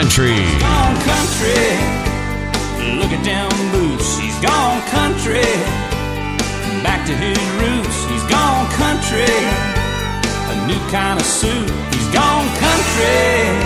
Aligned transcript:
country. 0.00 0.36
Gone 0.60 0.96
country. 1.08 1.72
Look 3.00 3.12
at 3.16 3.24
them 3.24 3.48
boots. 3.72 4.18
He's 4.18 4.38
gone 4.40 4.82
country. 4.92 5.48
Back 6.84 7.06
to 7.06 7.14
his 7.16 7.40
roots. 7.56 8.04
He's 8.04 8.26
gone 8.28 8.66
country. 8.76 9.24
A 10.52 10.66
new 10.68 10.80
kind 10.92 11.18
of 11.18 11.24
suit. 11.24 11.70
He's 11.94 12.08
gone 12.12 12.46
country. 12.60 13.65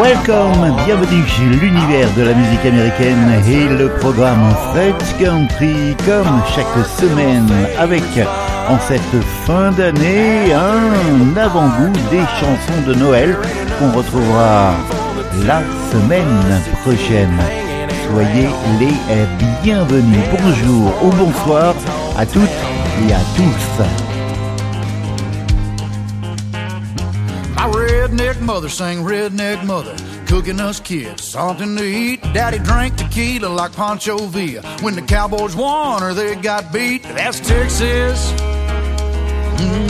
Welcome, 0.00 0.76
bienvenue 0.84 1.26
chez 1.26 1.42
l'univers 1.42 2.08
de 2.14 2.22
la 2.22 2.32
musique 2.32 2.64
américaine 2.64 3.42
et 3.48 3.66
le 3.66 3.88
programme 3.88 4.54
Fred's 4.70 5.12
Country 5.18 5.96
comme 6.06 6.40
chaque 6.54 6.86
semaine 6.86 7.48
avec 7.76 8.04
en 8.68 8.78
cette 8.78 9.22
fin 9.44 9.72
d'année 9.72 10.52
un 10.52 11.36
avant-goût 11.36 11.92
des 12.12 12.22
chansons 12.38 12.80
de 12.86 12.94
Noël 12.94 13.36
qu'on 13.80 13.90
retrouvera 13.90 14.74
la 15.44 15.62
semaine 15.90 16.62
prochaine. 16.84 17.36
Soyez 18.08 18.48
les 18.78 18.94
bienvenus. 19.64 20.20
Bonjour 20.30 20.92
ou 21.02 21.10
bonsoir 21.10 21.74
à 22.16 22.24
toutes 22.24 22.42
et 23.08 23.12
à 23.12 23.20
tous. 23.36 24.17
Redneck 28.08 28.40
mother 28.40 28.68
sang 28.68 28.98
redneck 28.98 29.64
mother, 29.66 29.94
cooking 30.26 30.60
us 30.60 30.80
kids 30.80 31.22
something 31.24 31.76
to 31.76 31.84
eat. 31.84 32.22
Daddy 32.32 32.58
drank 32.58 32.96
tequila 32.96 33.48
like 33.48 33.72
Pancho 33.72 34.16
Villa. 34.26 34.62
When 34.80 34.94
the 34.94 35.02
Cowboys 35.02 35.54
won 35.54 36.02
or 36.02 36.14
they 36.14 36.34
got 36.36 36.72
beat, 36.72 37.02
that's 37.02 37.38
Texas. 37.40 38.32
Mm. 39.60 39.88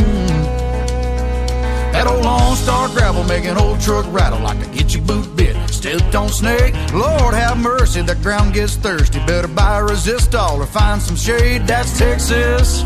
That 1.92 2.06
old 2.06 2.24
Lone 2.24 2.56
Star 2.56 2.88
gravel 2.88 3.24
making 3.24 3.56
old 3.56 3.80
truck 3.80 4.06
rattle 4.08 4.40
like 4.40 4.60
to 4.64 4.70
get 4.70 4.94
your 4.94 5.04
boot 5.04 5.36
bit. 5.36 5.56
Stepped 5.70 6.14
on 6.14 6.28
snake, 6.28 6.74
Lord 6.92 7.34
have 7.34 7.58
mercy, 7.58 8.02
the 8.02 8.16
ground 8.16 8.54
gets 8.54 8.74
thirsty. 8.74 9.20
Better 9.26 9.48
buy 9.48 9.78
a 9.78 9.82
resistol 9.82 10.58
or 10.58 10.66
find 10.66 11.00
some 11.00 11.16
shade. 11.16 11.66
That's 11.66 11.96
Texas. 11.98 12.82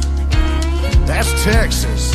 That's 1.06 1.44
Texas. 1.44 2.14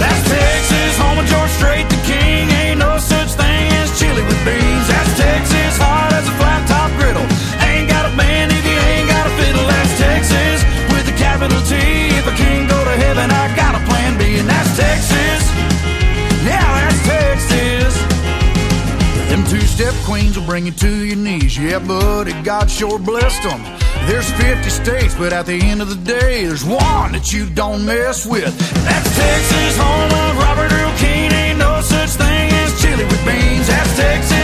That's 0.00 0.22
Texas, 0.24 0.96
home 0.96 1.20
of 1.20 1.26
George 1.28 1.52
Strait, 1.60 1.84
the 1.92 2.00
king. 2.08 2.48
Ain't 2.64 2.80
no 2.80 2.96
such 2.96 3.36
thing 3.36 3.68
as 3.78 3.92
chili 4.00 4.24
with 4.24 4.40
beans. 4.48 4.86
That's 4.88 5.12
Texas, 5.20 5.76
hard 5.76 6.12
as 6.16 6.24
a 6.26 6.34
flat 6.40 6.64
top 6.64 6.88
griddle. 6.96 7.28
Ain't 7.68 7.86
got 7.86 8.08
a 8.08 8.12
band 8.16 8.50
if 8.50 8.64
you 8.64 8.78
ain't 8.96 9.08
got 9.12 9.28
a 9.28 9.32
fiddle. 9.36 9.66
That's 9.68 9.92
Texas, 10.00 10.64
with 10.88 11.04
a 11.12 11.16
capital 11.20 11.60
T. 11.68 11.76
If 12.16 12.24
I 12.26 12.34
can't 12.34 12.64
go 12.64 12.80
to 12.80 12.96
heaven, 12.96 13.28
I 13.30 13.44
got 13.54 13.76
a 13.76 13.82
plan 13.84 14.16
B, 14.16 14.40
and 14.40 14.48
that's 14.48 14.72
Texas. 14.72 15.42
Yeah, 16.48 16.64
that's 16.64 17.00
Texas. 17.04 17.92
Them 19.28 19.44
two-step 19.44 19.94
queens 20.08 20.38
will 20.38 20.46
bring 20.46 20.64
you 20.64 20.72
to 20.72 21.04
your 21.04 21.16
knees. 21.16 21.58
Yeah, 21.58 21.78
buddy, 21.78 22.32
God 22.42 22.70
sure 22.70 22.98
blessed 22.98 23.42
them. 23.44 23.60
There's 24.10 24.28
50 24.32 24.70
states, 24.70 25.14
but 25.14 25.32
at 25.32 25.46
the 25.46 25.54
end 25.54 25.80
of 25.80 25.88
the 25.88 25.94
day, 25.94 26.44
there's 26.44 26.64
one 26.64 27.12
that 27.12 27.32
you 27.32 27.48
don't 27.48 27.86
mess 27.86 28.26
with. 28.26 28.50
That's 28.82 29.16
Texas, 29.16 29.78
home 29.78 30.10
of 30.10 30.36
Robert 30.36 30.72
Earl 30.72 30.92
Keen. 30.98 31.30
Ain't 31.30 31.60
no 31.60 31.80
such 31.80 32.18
thing 32.18 32.50
as 32.50 32.74
chili 32.82 33.04
with 33.04 33.24
beans. 33.24 33.68
That's 33.68 33.96
Texas, 33.96 34.39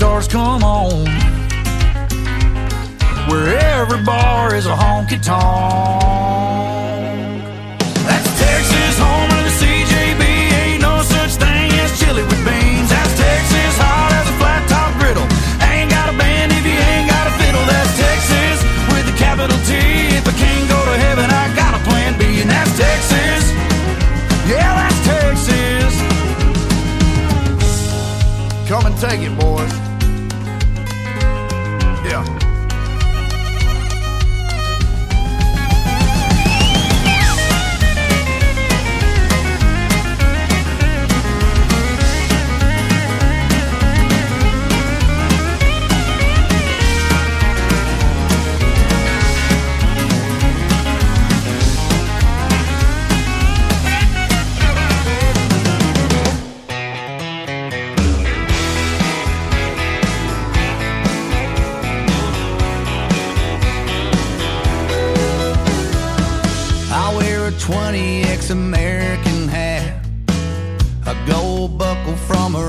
stars 0.00 0.26
come 0.26 0.64
on. 0.64 1.04
Where 3.28 3.58
every 3.76 4.02
bar 4.02 4.54
is 4.54 4.64
a 4.64 4.72
honky 4.72 5.20
tonk. 5.20 6.00
That's 8.08 8.30
Texas, 8.40 8.96
home 8.96 9.28
of 9.28 9.42
the 9.44 9.52
CJB. 9.60 10.24
Ain't 10.24 10.80
no 10.80 11.02
such 11.04 11.36
thing 11.36 11.68
as 11.84 11.92
chili 12.00 12.24
with 12.24 12.40
beans. 12.48 12.88
That's 12.88 13.12
Texas, 13.12 13.76
hot 13.76 14.16
as 14.16 14.24
a 14.32 14.36
flat 14.40 14.64
top 14.72 14.96
griddle. 14.96 15.28
Ain't 15.68 15.90
got 15.92 16.08
a 16.08 16.16
band 16.16 16.48
if 16.56 16.64
you 16.64 16.80
ain't 16.80 17.04
got 17.04 17.28
a 17.28 17.32
fiddle. 17.36 17.64
That's 17.68 17.92
Texas, 18.00 18.56
with 18.88 19.04
a 19.04 19.16
capital 19.20 19.58
T. 19.68 19.76
If 20.16 20.24
I 20.24 20.32
can't 20.32 20.64
go 20.64 20.80
to 20.80 20.96
heaven, 20.96 21.28
I 21.28 21.44
got 21.52 21.76
a 21.76 21.80
plan 21.84 22.16
B, 22.16 22.40
and 22.40 22.48
that's 22.48 22.72
Texas. 22.72 23.52
Yeah, 24.48 24.64
that's 24.80 25.00
Texas. 25.04 25.92
Come 28.64 28.86
and 28.88 28.96
take 28.96 29.20
it, 29.20 29.36
boys. 29.36 29.89
20X 68.50 68.52
American 68.52 69.48
hat, 69.48 70.04
a 71.06 71.14
gold 71.30 71.78
buckle 71.78 72.16
from 72.16 72.56
a 72.56 72.64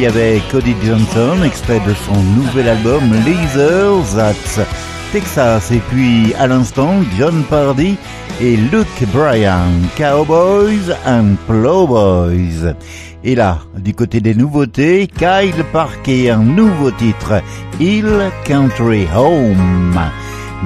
Il 0.00 0.04
y 0.04 0.06
avait 0.06 0.40
Cody 0.50 0.74
Johnson, 0.82 1.42
extrait 1.44 1.78
de 1.80 1.92
son 1.92 2.22
nouvel 2.34 2.68
album 2.68 3.02
Lasers 3.26 4.18
at 4.18 4.64
Texas. 5.12 5.70
Et 5.70 5.82
puis 5.90 6.32
à 6.38 6.46
l'instant, 6.46 7.02
John 7.18 7.42
Pardy 7.50 7.98
et 8.40 8.56
Luke 8.56 9.04
Bryan, 9.12 9.68
Cowboys 9.96 10.96
and 11.06 11.36
Plowboys. 11.46 12.74
Et 13.24 13.34
là, 13.34 13.58
du 13.76 13.92
côté 13.92 14.22
des 14.22 14.34
nouveautés, 14.34 15.06
Kyle 15.06 15.62
Park 15.70 16.08
et 16.08 16.30
un 16.30 16.44
nouveau 16.44 16.90
titre, 16.92 17.42
Hill 17.78 18.30
Country 18.46 19.06
Home. 19.14 20.00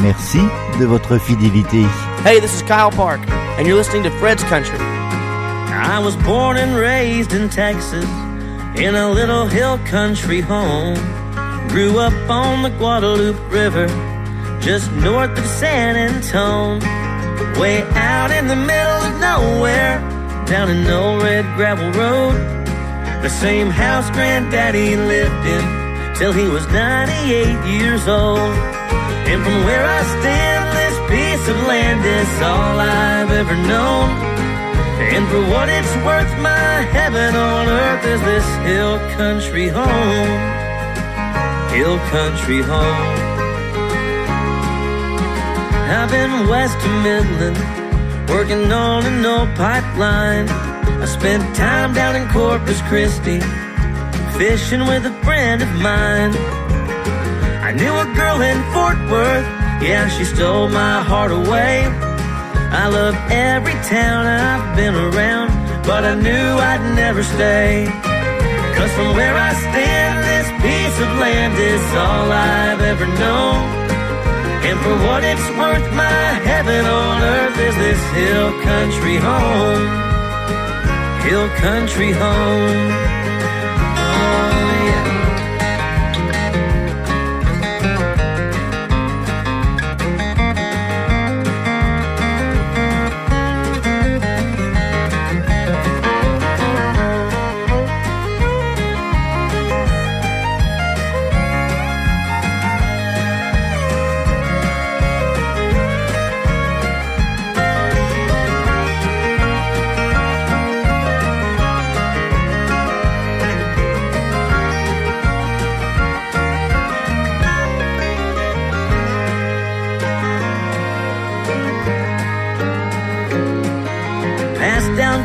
Merci 0.01 0.43
de 0.79 0.85
votre 0.85 1.19
fidélité. 1.19 1.83
Hey, 2.25 2.41
this 2.41 2.55
is 2.55 2.63
Kyle 2.63 2.93
Park, 2.97 3.19
and 3.59 3.67
you're 3.67 3.77
listening 3.77 4.05
to 4.05 4.11
Fred's 4.21 4.45
Country. 4.45 4.79
I 4.79 5.99
was 5.99 6.15
born 6.25 6.57
and 6.57 6.77
raised 6.77 7.33
in 7.33 7.49
Texas 7.49 8.05
in 8.77 8.95
a 8.95 9.11
little 9.11 9.47
hill 9.47 9.79
country 9.87 10.41
home. 10.41 10.95
Grew 11.69 11.99
up 11.99 12.15
on 12.29 12.63
the 12.63 12.71
Guadalupe 12.71 13.41
River 13.49 13.87
just 14.61 14.91
north 14.93 15.37
of 15.39 15.47
San 15.47 15.97
Antone. 15.97 16.81
Way 17.61 17.83
out 17.93 18.31
in 18.31 18.47
the 18.47 18.57
middle 18.57 19.01
of 19.09 19.21
nowhere, 19.21 20.01
down 20.47 20.71
an 20.71 20.87
old 20.87 21.23
red 21.23 21.45
gravel 21.57 21.91
road. 21.93 22.35
The 23.23 23.29
same 23.29 23.71
house 23.71 24.11
granddaddy 24.11 24.97
lived 24.97 25.47
in 25.47 26.15
till 26.17 26.33
he 26.33 26.49
was 26.49 26.67
98 26.69 27.47
years 27.67 28.09
old. 28.09 28.55
And 29.31 29.43
from 29.43 29.65
where 29.65 29.85
I 29.85 30.03
stand, 30.21 30.65
this 30.81 30.97
piece 31.13 31.49
of 31.49 31.57
land 31.67 32.05
is 32.05 32.43
all 32.43 32.81
I've 32.81 33.31
ever 33.31 33.57
known. 33.69 34.34
And 34.97 35.29
for 35.29 35.41
what 35.51 35.69
it's 35.69 35.95
worth, 36.07 36.31
my 36.39 36.83
heaven 36.95 37.35
on 37.35 37.69
earth 37.69 38.05
is 38.05 38.21
this 38.23 38.47
hill 38.67 38.99
country 39.17 39.69
home. 39.69 40.31
Hill 41.75 41.99
country 42.11 42.63
home. 42.63 43.25
I've 45.87 46.11
been 46.11 46.49
west 46.49 46.79
to 46.81 46.89
Midland, 47.03 47.59
working 48.29 48.71
on 48.73 49.05
an 49.05 49.25
old 49.25 49.55
pipeline. 49.57 50.49
I 50.49 51.07
spent 51.07 51.57
time 51.57 51.93
down 51.93 52.17
in 52.17 52.29
Corpus 52.29 52.81
Christi, 52.83 53.41
fishing 54.39 54.87
with 54.87 55.07
a 55.07 55.15
friend 55.25 55.63
of 55.63 55.69
mine. 55.81 56.33
I 57.63 57.73
knew 57.73 57.93
a 57.93 58.07
girl 58.15 58.41
in 58.43 58.59
Fort 58.73 58.99
Worth, 59.11 59.47
yeah, 59.83 60.09
she 60.09 60.25
stole 60.25 60.69
my 60.69 61.03
heart 61.03 61.33
away. 61.33 62.04
I 62.71 62.89
love 62.89 63.17
every 63.31 63.75
town 63.89 64.27
I've 64.27 64.77
been 64.77 64.95
around, 64.95 65.51
but 65.85 66.05
I 66.05 66.15
knew 66.15 66.49
I'd 66.71 66.95
never 66.95 67.23
stay. 67.23 67.87
Cause 68.77 68.91
from 68.93 69.15
where 69.15 69.37
I 69.37 69.53
stand, 69.55 70.15
this 70.25 70.49
piece 70.65 70.97
of 71.05 71.11
land 71.19 71.55
is 71.59 71.85
all 71.95 72.29
I've 72.31 72.81
ever 72.81 73.07
known. 73.07 73.63
And 74.69 74.79
for 74.81 74.97
what 75.07 75.23
it's 75.23 75.49
worth, 75.61 75.87
my 75.95 76.25
heaven 76.51 76.85
on 76.85 77.23
earth 77.23 77.59
is 77.59 77.77
this 77.77 78.03
hill 78.19 78.51
country 78.63 79.17
home. 79.17 79.85
Hill 81.23 81.49
country 81.61 82.13
home. 82.13 83.24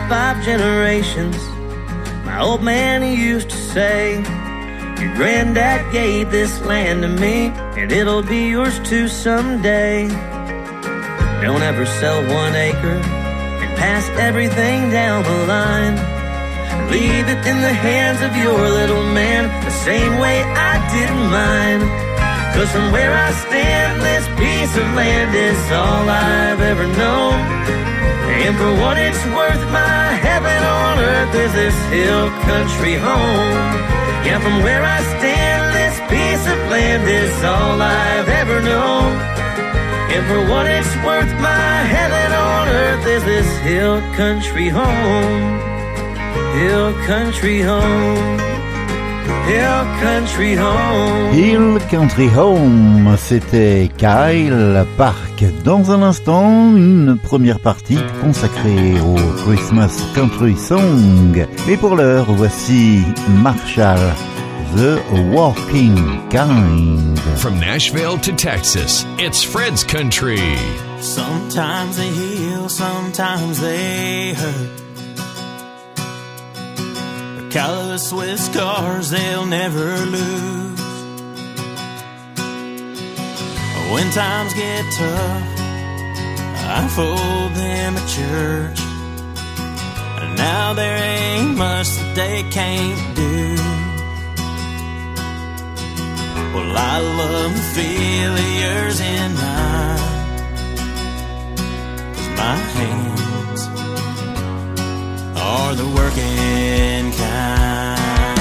Five 0.09 0.43
generations. 0.43 1.37
My 2.25 2.39
old 2.41 2.63
man 2.63 3.03
he 3.03 3.13
used 3.13 3.51
to 3.51 3.55
say, 3.55 4.15
Your 4.99 5.15
granddad 5.15 5.91
gave 5.91 6.31
this 6.31 6.59
land 6.61 7.03
to 7.03 7.07
me, 7.07 7.49
and 7.79 7.91
it'll 7.91 8.23
be 8.23 8.49
yours 8.49 8.79
too 8.79 9.07
someday. 9.07 10.07
Don't 11.43 11.61
ever 11.61 11.85
sell 11.85 12.21
one 12.23 12.55
acre 12.55 12.97
and 13.61 13.77
pass 13.77 14.09
everything 14.17 14.89
down 14.89 15.21
the 15.23 15.45
line. 15.45 15.95
Leave 16.89 17.27
it 17.29 17.45
in 17.45 17.61
the 17.61 17.75
hands 17.87 18.21
of 18.23 18.35
your 18.35 18.67
little 18.67 19.03
man, 19.13 19.43
the 19.63 19.71
same 19.71 20.17
way 20.17 20.41
I 20.41 20.73
did 20.91 21.09
mine. 21.37 21.98
Cause 22.59 22.71
from 22.73 22.91
where 22.91 23.13
I 23.13 23.31
stand, 23.47 24.01
this 24.01 24.27
piece 24.35 24.75
of 24.75 24.83
land 24.91 25.33
is 25.33 25.71
all 25.71 26.09
I've 26.09 26.59
ever 26.59 26.87
known. 26.87 27.39
And 28.43 28.53
for 28.57 28.73
what 28.83 28.97
it's 28.97 29.23
worth, 29.31 29.63
my 29.71 30.11
heaven 30.19 30.61
on 30.67 30.99
earth 30.99 31.35
is 31.35 31.53
this 31.53 31.77
hill 31.87 32.27
country 32.51 32.95
home. 32.95 33.55
Yeah, 34.27 34.39
from 34.43 34.61
where 34.61 34.83
I 34.83 34.99
stand, 35.15 35.61
this 35.71 35.95
piece 36.11 36.45
of 36.51 36.59
land 36.67 37.07
is 37.07 37.31
all 37.45 37.81
I've 37.81 38.27
ever 38.27 38.59
known. 38.59 39.15
And 40.11 40.27
for 40.27 40.51
what 40.51 40.67
it's 40.67 40.93
worth, 41.07 41.31
my 41.39 41.75
heaven 41.95 42.29
on 42.33 42.67
earth 42.67 43.07
is 43.07 43.23
this 43.23 43.49
hill 43.59 44.01
country 44.19 44.67
home. 44.67 45.61
Hill 46.59 46.91
country 47.07 47.61
home. 47.61 48.48
Hill 49.47 49.85
country 50.01 50.55
home. 50.55 51.33
Hill 51.33 51.79
Country 51.89 52.29
Home, 52.35 53.15
c'était 53.17 53.89
Kyle 53.97 54.85
Park. 54.97 55.43
Dans 55.63 55.91
un 55.91 56.01
instant, 56.01 56.75
une 56.75 57.17
première 57.21 57.59
partie 57.59 57.97
consacrée 58.21 58.95
au 58.99 59.15
Christmas 59.43 59.91
Country 60.15 60.55
Song. 60.57 61.47
Mais 61.67 61.77
pour 61.77 61.95
l'heure, 61.95 62.25
voici 62.29 63.01
Marshall, 63.41 63.99
The 64.75 64.99
Walking 65.31 65.95
Kind. 66.29 67.17
From 67.37 67.59
Nashville 67.59 68.17
to 68.19 68.31
Texas, 68.31 69.05
it's 69.17 69.43
Fred's 69.43 69.83
Country. 69.83 70.41
Sometimes 71.01 71.95
they 71.97 72.09
heal, 72.09 72.67
sometimes 72.67 73.59
they 73.61 74.33
hurt. 74.33 74.78
Callous 77.49 78.13
with 78.13 78.39
scars 78.39 79.09
they'll 79.09 79.45
never 79.47 79.97
lose. 80.05 80.79
When 83.91 84.11
times 84.11 84.53
get 84.53 84.85
tough, 84.93 85.43
I 86.77 86.87
fold 86.95 87.53
them 87.55 87.97
at 87.97 88.07
church. 88.07 88.79
And 90.21 90.37
now 90.37 90.73
there 90.75 90.97
ain't 90.97 91.57
much 91.57 91.87
that 91.87 92.15
they 92.15 92.43
can't 92.51 93.15
do. 93.15 93.55
Well, 96.53 96.77
I 96.77 96.99
love 96.99 97.53
the 97.73 98.39
yours 98.61 98.99
in 98.99 99.33
mine. 99.33 99.99
my 102.37 102.55
hands 102.77 103.38
are 105.41 105.73
the 105.73 105.85
working 105.85 107.11
kind. 107.13 108.37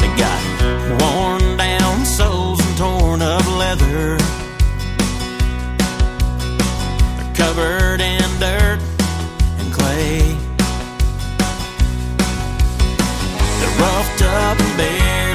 They 0.00 0.10
got 0.18 0.42
worn 1.00 1.56
down 1.56 2.04
souls 2.04 2.60
and 2.66 2.76
torn 2.76 3.22
up 3.22 3.46
leather. 3.56 4.18
They're 7.16 7.34
covered 7.34 8.00
in 8.00 8.28
dirt 8.40 8.80
and 9.58 9.72
clay. 9.72 10.36
They're 13.60 13.76
roughed 13.78 14.22
up 14.22 14.60
and 14.60 14.76
bare. 14.76 15.31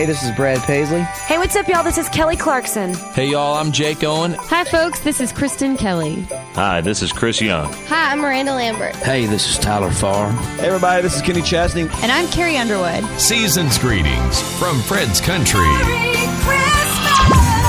Hey, 0.00 0.06
this 0.06 0.22
is 0.22 0.30
Brad 0.34 0.56
Paisley. 0.60 1.02
Hey, 1.02 1.36
what's 1.36 1.54
up, 1.56 1.68
y'all? 1.68 1.84
This 1.84 1.98
is 1.98 2.08
Kelly 2.08 2.34
Clarkson. 2.34 2.94
Hey 3.12 3.26
y'all, 3.26 3.52
I'm 3.52 3.70
Jake 3.70 4.02
Owen. 4.02 4.32
Hi, 4.32 4.64
folks. 4.64 5.00
This 5.00 5.20
is 5.20 5.30
Kristen 5.30 5.76
Kelly. 5.76 6.22
Hi, 6.54 6.80
this 6.80 7.02
is 7.02 7.12
Chris 7.12 7.38
Young. 7.38 7.70
Hi, 7.88 8.10
I'm 8.10 8.20
Miranda 8.20 8.54
Lambert. 8.54 8.96
Hey, 8.96 9.26
this 9.26 9.46
is 9.46 9.58
Tyler 9.58 9.90
Farr. 9.90 10.32
Hey, 10.32 10.68
everybody, 10.68 11.02
this 11.02 11.16
is 11.16 11.20
Kenny 11.20 11.42
Chesney. 11.42 11.82
And 11.82 12.10
I'm 12.10 12.26
Carrie 12.28 12.56
Underwood. 12.56 13.04
Season's 13.20 13.76
greetings 13.76 14.40
from 14.58 14.80
Fred's 14.80 15.20
Country. 15.20 15.68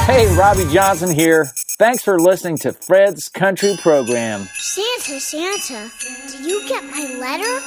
Hey, 0.05 0.33
Robby 0.33 0.63
Johnson 0.71 1.13
here. 1.13 1.51
Thanks 1.77 2.01
for 2.01 2.17
listening 2.17 2.59
to 2.59 2.71
Fred's 2.71 3.27
Country 3.27 3.75
Program. 3.81 4.47
Santa, 4.53 5.19
Santa, 5.19 5.91
did 6.29 6.45
you 6.45 6.65
get 6.69 6.81
my 6.85 7.13
letter? 7.19 7.61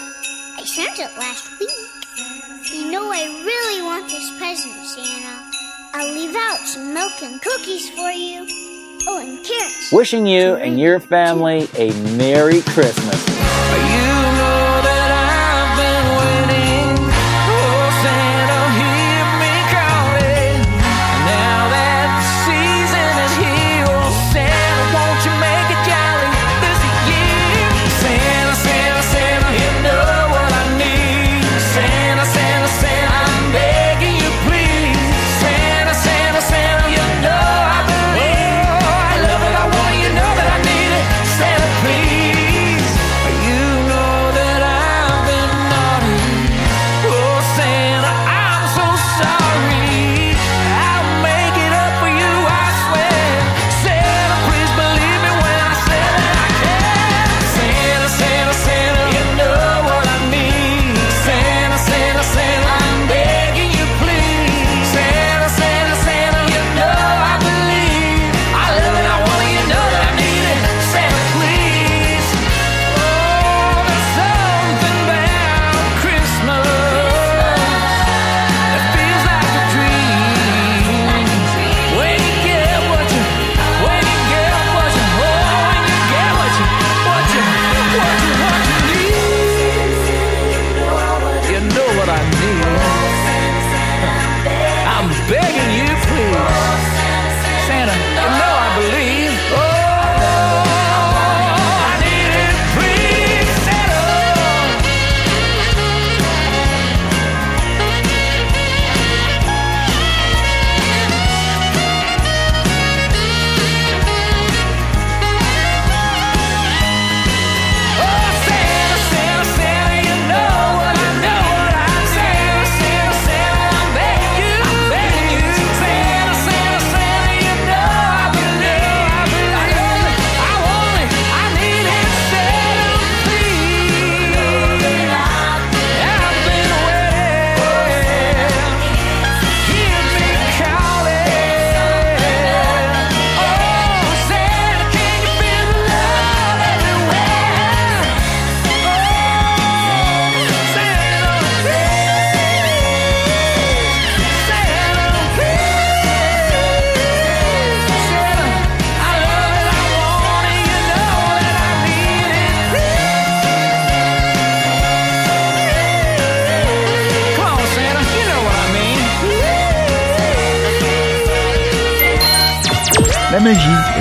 I 0.56 0.62
sent 0.64 0.98
it 1.00 1.10
last 1.18 1.60
week. 1.60 1.83
You 2.74 2.90
know 2.90 3.08
I 3.08 3.24
really 3.26 3.82
want 3.82 4.10
this 4.10 4.36
present, 4.36 4.74
Santa. 4.84 5.50
I'll 5.94 6.12
leave 6.12 6.34
out 6.34 6.58
some 6.58 6.92
milk 6.92 7.22
and 7.22 7.40
cookies 7.40 7.88
for 7.90 8.10
you. 8.10 8.48
Oh, 9.06 9.20
and 9.20 9.44
carrots. 9.44 9.92
Wishing 9.92 10.26
you 10.26 10.56
and 10.56 10.80
your 10.80 10.98
family 10.98 11.68
a 11.76 11.92
Merry 12.16 12.62
Christmas. 12.62 14.03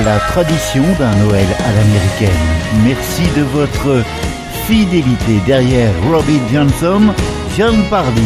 La 0.03 0.19
tradition 0.19 0.83
d'un 0.99 1.15
Noël 1.15 1.47
à 1.59 1.71
l'américaine. 1.71 2.43
Merci 2.83 3.23
de 3.35 3.43
votre 3.43 4.03
fidélité 4.67 5.39
derrière 5.45 5.91
Robbie 6.09 6.41
Johnson, 6.51 7.13
John 7.57 7.83
Pardy. 7.89 8.21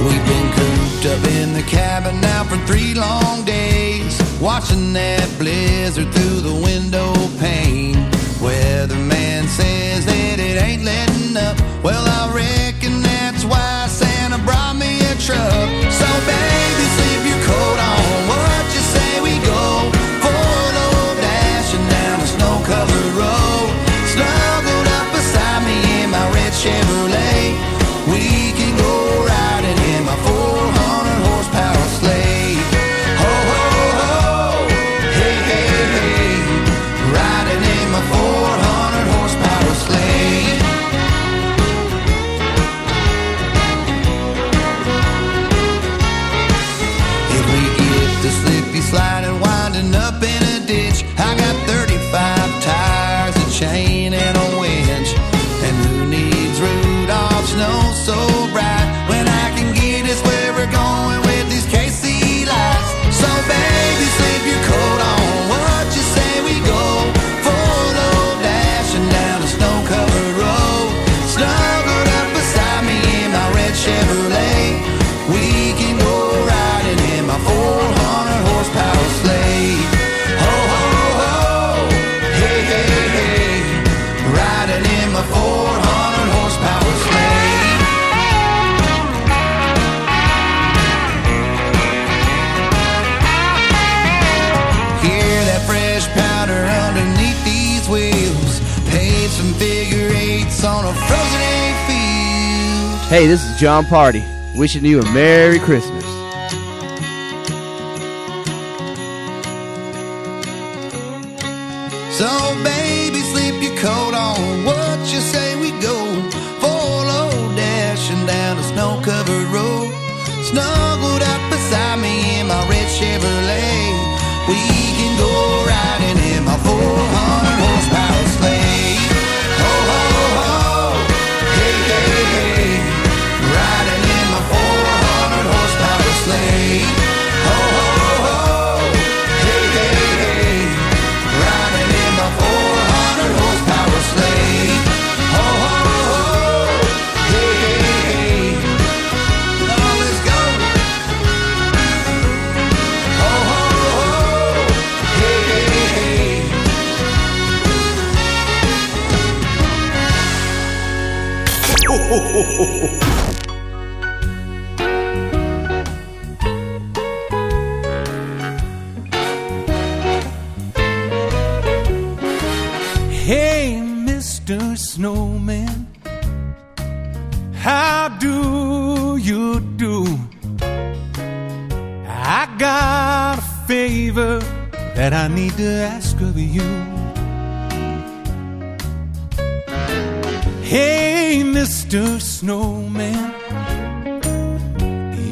We've 0.00 0.24
been 0.26 0.50
cooped 0.52 1.06
up 1.06 1.24
in 1.40 1.52
the 1.52 1.62
cabin 1.62 2.20
now 2.20 2.44
for 2.44 2.58
three 2.66 2.94
long 2.94 3.44
days, 3.44 4.20
watching 4.40 4.92
that 4.94 5.28
blizzard 5.38 6.12
through 6.12 6.40
the 6.40 6.54
window 6.64 7.12
pane. 7.38 7.94
Weatherman 8.40 9.46
says 9.46 10.04
that 10.06 10.38
it 10.38 10.60
ain't 10.62 10.84
letting 10.84 11.36
up. 11.36 11.56
Well, 11.82 12.04
I 12.06 12.32
reckon 12.34 13.02
that's 13.02 13.44
why 13.44 13.86
Santa 13.88 14.38
brought 14.44 14.76
me 14.76 14.98
a 15.00 15.14
truck. 15.16 15.70
So, 15.92 16.08
baby, 16.26 16.84
slip 16.96 17.22
your 17.30 17.46
coat 17.46 17.78
on. 17.78 17.94
Snow-covered 22.84 23.14
road. 23.14 23.70
Snuggled 24.12 24.88
up 24.88 25.12
beside 25.12 25.62
me 25.64 26.02
in 26.02 26.10
my 26.10 26.30
red 26.32 26.52
Chevrolet. 26.52 27.54
We 28.12 28.52
can 28.52 28.76
go 28.76 29.24
riding 29.24 29.33
Hey, 103.14 103.28
this 103.28 103.44
is 103.44 103.56
Jon 103.60 103.84
Pardi, 103.84 104.24
wishing 104.56 104.84
you 104.84 105.00
a 105.00 105.12
Merry 105.12 105.60
Christmas. 105.60 106.03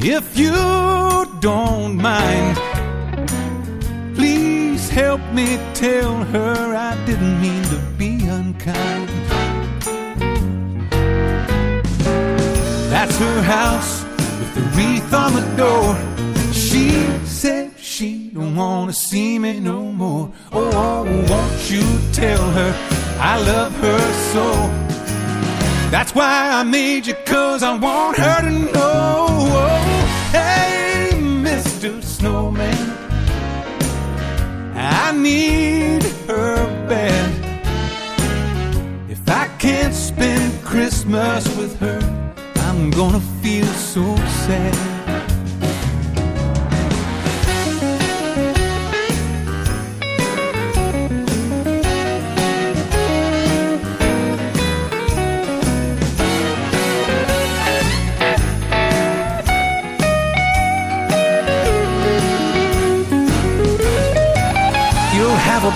If 0.04 0.36
you 0.36 0.52
don't 1.40 1.96
mind, 1.96 2.56
please 4.16 4.88
help 4.88 5.20
me 5.32 5.58
tell 5.74 6.24
her 6.24 6.74
I 6.74 6.96
didn't 7.06 7.40
mean 7.40 7.62
to 7.64 7.78
be 7.96 8.26
unkind. 8.26 9.08
That's 12.90 13.16
her 13.18 13.42
house 13.42 14.02
with 14.38 14.54
the 14.56 14.62
wreath 14.74 15.14
on 15.14 15.34
the 15.34 15.56
door. 15.56 16.52
She 16.52 16.90
said 17.24 17.72
she 17.78 18.30
don't 18.30 18.56
wanna 18.56 18.92
see 18.92 19.38
me 19.38 19.60
no 19.60 19.82
more. 19.84 20.32
Oh, 20.52 20.70
oh 20.74 21.04
won't 21.30 21.70
you 21.70 21.84
tell 22.12 22.50
her 22.50 22.74
I 23.20 23.38
love 23.38 23.72
her 23.76 24.12
so? 24.32 24.92
That's 25.92 26.14
why 26.14 26.50
I 26.50 26.62
made 26.64 27.06
you, 27.06 27.14
cause 27.26 27.62
I 27.62 27.76
want 27.78 28.16
her 28.16 28.40
to 28.40 28.72
know. 28.72 29.51
Hey, 30.32 31.10
Mr. 31.14 32.02
Snowman, 32.02 32.90
I 34.74 35.12
need 35.12 36.02
her 36.26 36.66
bad. 36.88 37.30
If 39.10 39.28
I 39.28 39.46
can't 39.58 39.94
spend 39.94 40.64
Christmas 40.64 41.44
with 41.56 41.78
her, 41.80 42.00
I'm 42.66 42.90
gonna 42.90 43.20
feel 43.42 43.66
so 43.66 44.16
sad. 44.46 44.91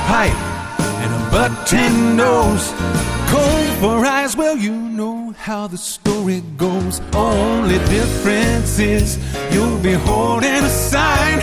Pipe 0.07 0.41
and 1.03 1.11
a 1.21 1.31
button 1.31 2.17
nose. 2.17 2.73
Cold 3.33 3.71
for 3.81 4.07
eyes, 4.07 4.37
well, 4.37 4.57
you 4.57 4.73
know 4.73 5.33
how 5.33 5.67
the 5.67 5.79
story 5.79 6.43
goes. 6.57 7.01
Only 7.13 7.79
difference 7.97 8.79
is 8.79 9.19
you'll 9.53 9.81
be 9.81 9.95
holding 9.95 10.63
a 10.65 10.69
sign 10.69 11.39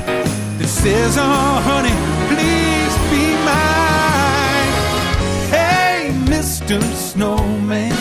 that 0.58 0.68
says, 0.82 1.18
Oh, 1.18 1.56
honey, 1.70 1.96
please 2.32 2.96
be 3.12 3.26
mine. 3.50 4.72
Hey, 5.58 6.12
Mr. 6.34 6.82
Snowman, 7.08 7.96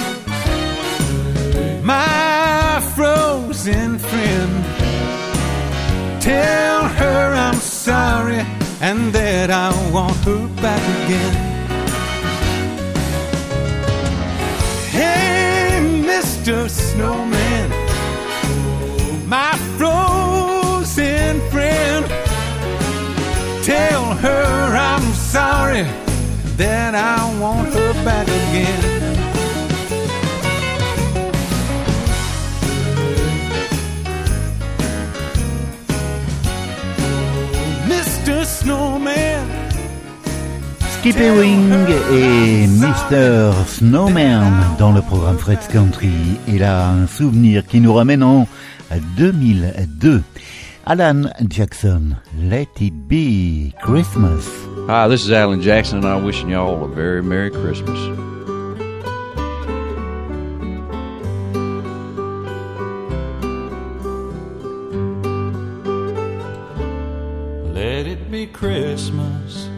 my 1.85 2.81
frozen 2.95 3.99
friend, 3.99 4.53
tell 6.23 6.72
and 8.83 9.13
that 9.13 9.49
I 9.49 9.71
want 9.93 10.17
her 10.25 10.49
back 10.61 10.83
again. 11.05 11.35
Hey, 14.91 15.79
Mr. 16.05 16.69
Snowman, 16.69 17.71
my 19.29 19.57
frozen 19.79 21.41
friend, 21.53 22.05
tell 23.63 24.17
her 24.17 24.77
I'm 24.77 25.13
sorry 25.13 25.85
that 26.57 26.97
I 26.97 27.41
want 27.41 27.73
her 27.73 27.93
back 28.05 28.27
again. 28.27 28.92
Skippy 40.99 41.31
Wing 41.31 41.73
et 42.13 42.67
Mr. 42.69 43.53
Snowman 43.67 44.53
dans 44.79 44.93
le 44.93 45.01
programme 45.03 45.37
Fred's 45.37 45.67
Country. 45.67 46.13
Et 46.47 46.59
là, 46.59 46.91
un 46.91 47.09
souvenir 47.09 47.67
qui 47.67 47.81
nous 47.81 47.93
ramène 47.93 48.23
en 48.23 48.47
2002. 49.17 50.23
Alan 50.87 51.25
Jackson, 51.49 52.17
Let 52.39 52.69
It 52.81 52.95
Be 53.09 53.73
Christmas. 53.83 54.47
Hi, 54.89 55.09
this 55.09 55.25
is 55.25 55.33
Alan 55.33 55.61
Jackson, 55.61 55.99
and 55.99 56.07
I'm 56.07 56.25
wishing 56.25 56.51
y'all 56.51 56.85
a 56.85 56.89
very 56.89 57.23
Merry 57.23 57.51
Christmas. 57.51 57.99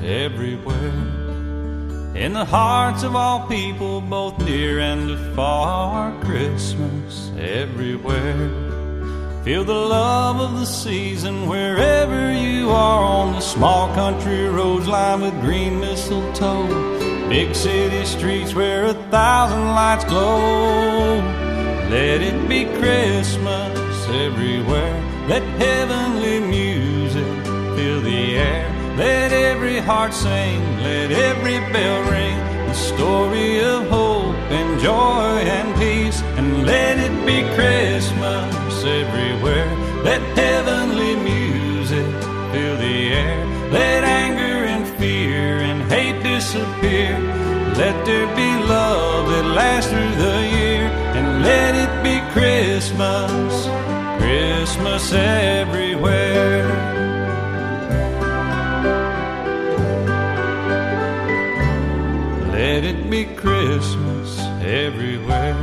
Everywhere. 0.05 0.93
In 2.15 2.33
the 2.33 2.45
hearts 2.45 3.03
of 3.03 3.17
all 3.17 3.49
people, 3.49 4.01
both 4.01 4.39
near 4.39 4.79
and 4.79 5.11
afar. 5.11 6.13
Christmas 6.23 7.33
everywhere. 7.37 8.51
Feel 9.45 9.65
the 9.65 9.75
love 9.75 10.41
of 10.41 10.61
the 10.61 10.65
season 10.65 11.49
wherever 11.49 12.33
you 12.33 12.71
are 12.71 13.03
on 13.03 13.33
the 13.33 13.41
small 13.41 13.93
country 13.95 14.49
roads 14.49 14.87
lined 14.87 15.23
with 15.23 15.39
green 15.41 15.81
mistletoe. 15.81 17.29
Big 17.29 17.55
city 17.55 18.05
streets 18.05 18.55
where 18.55 18.85
a 18.85 18.95
thousand 19.11 19.67
lights 19.67 20.05
glow. 20.05 21.17
Let 21.91 22.23
it 22.23 22.49
be 22.49 22.65
Christmas 22.79 24.09
everywhere. 24.09 25.27
Let 25.29 25.43
heavenly 25.61 26.41
music 26.41 27.45
fill 27.77 28.01
the 28.01 28.37
air. 28.37 28.74
Let 28.97 29.33
every 29.33 29.81
heart 29.81 30.15
sing, 30.15 30.63
let 30.79 31.11
every 31.11 31.59
bell 31.73 32.09
ring. 32.13 32.39
The 32.69 32.75
story 32.75 33.59
of 33.59 33.89
hope 33.89 34.37
and 34.55 34.81
joy 34.81 35.43
and 35.43 35.75
peace. 35.81 36.23
And 36.39 36.65
let 36.65 36.99
it 36.99 37.27
be 37.27 37.43
Christmas 37.57 38.85
everywhere. 38.85 39.67
Let 40.05 40.21
heavenly 40.39 41.17
music 41.17 42.07
fill 42.53 42.77
the 42.77 43.15
air. 43.19 43.45
Let 43.73 44.05
anger 44.05 44.65
and 44.73 44.87
fear 44.97 45.59
and 45.59 45.83
hate 45.91 46.23
disappear. 46.23 47.19
Let 47.75 48.07
there 48.07 48.29
be 48.37 48.51
love 48.65 49.29
that 49.29 49.45
lasts 49.57 49.91
through 49.91 50.15
the 50.23 50.39
year. 50.57 50.87
And 51.19 51.43
let 51.43 51.75
it 51.75 51.93
be 52.07 52.21
Christmas, 52.31 53.67
Christmas 54.23 55.13
everywhere. 55.13 56.94
Be 63.15 63.25
Christmas 63.37 64.41
everywhere. 64.61 65.55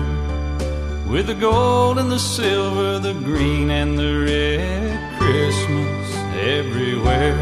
With 1.12 1.28
the 1.28 1.34
gold 1.34 1.98
and 1.98 2.10
the 2.10 2.18
silver, 2.18 2.98
the 2.98 3.14
green 3.14 3.70
and 3.70 4.00
the 4.00 4.14
red. 4.30 5.20
Christmas 5.20 6.06
everywhere. 6.58 7.38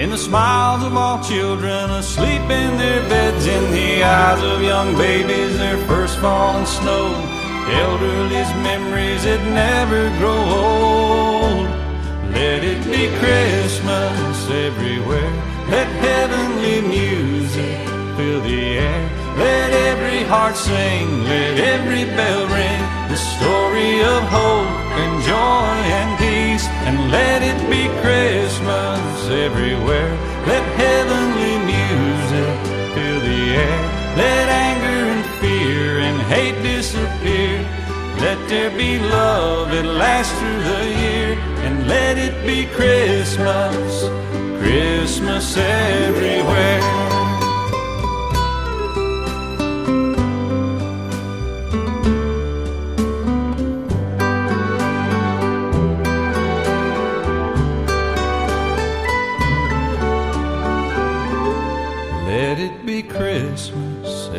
In 0.00 0.08
the 0.08 0.16
smiles 0.16 0.82
of 0.82 0.96
all 0.96 1.22
children 1.22 1.90
asleep 1.90 2.46
in 2.62 2.70
their 2.82 3.02
beds, 3.10 3.44
in 3.46 3.64
the 3.70 4.02
eyes 4.02 4.42
of 4.42 4.62
young 4.62 4.96
babies, 4.96 5.58
their 5.58 5.80
first 5.90 6.16
falling 6.18 6.64
snow. 6.64 7.06
Elderly's 7.84 8.52
memories 8.68 9.24
that 9.24 9.42
never 9.64 10.02
grow 10.20 10.40
old. 10.64 11.66
Let 12.38 12.64
it 12.72 12.82
be 12.94 13.02
Christmas 13.20 14.36
everywhere. 14.66 15.32
Let 15.68 15.88
heavenly 16.06 16.80
music 16.96 17.95
fill 18.16 18.40
the 18.40 18.78
air. 18.78 19.02
Let 19.36 19.70
every 19.90 20.22
heart 20.24 20.56
sing, 20.56 21.24
let 21.24 21.58
every 21.74 22.04
bell 22.16 22.44
ring. 22.48 22.80
The 23.12 23.20
story 23.36 24.00
of 24.00 24.22
hope 24.38 24.76
and 25.02 25.12
joy 25.22 25.76
and 26.00 26.10
peace. 26.18 26.66
And 26.88 27.10
let 27.10 27.42
it 27.42 27.60
be 27.68 27.84
Christmas 28.00 29.28
everywhere. 29.46 30.12
Let 30.50 30.64
heavenly 30.82 31.56
music 31.74 32.56
fill 32.94 33.20
the 33.20 33.42
air. 33.66 33.80
Let 34.16 34.48
anger 34.66 35.00
and 35.14 35.24
fear 35.40 35.98
and 36.08 36.18
hate 36.32 36.58
disappear. 36.62 37.56
Let 38.24 38.38
there 38.48 38.70
be 38.70 38.98
love 38.98 39.70
that 39.72 39.84
lasts 39.84 40.32
through 40.38 40.62
the 40.72 40.84
year. 41.04 41.30
And 41.66 41.86
let 41.86 42.16
it 42.16 42.34
be 42.46 42.64
Christmas, 42.78 44.08
Christmas 44.62 45.56
everywhere. 45.58 47.15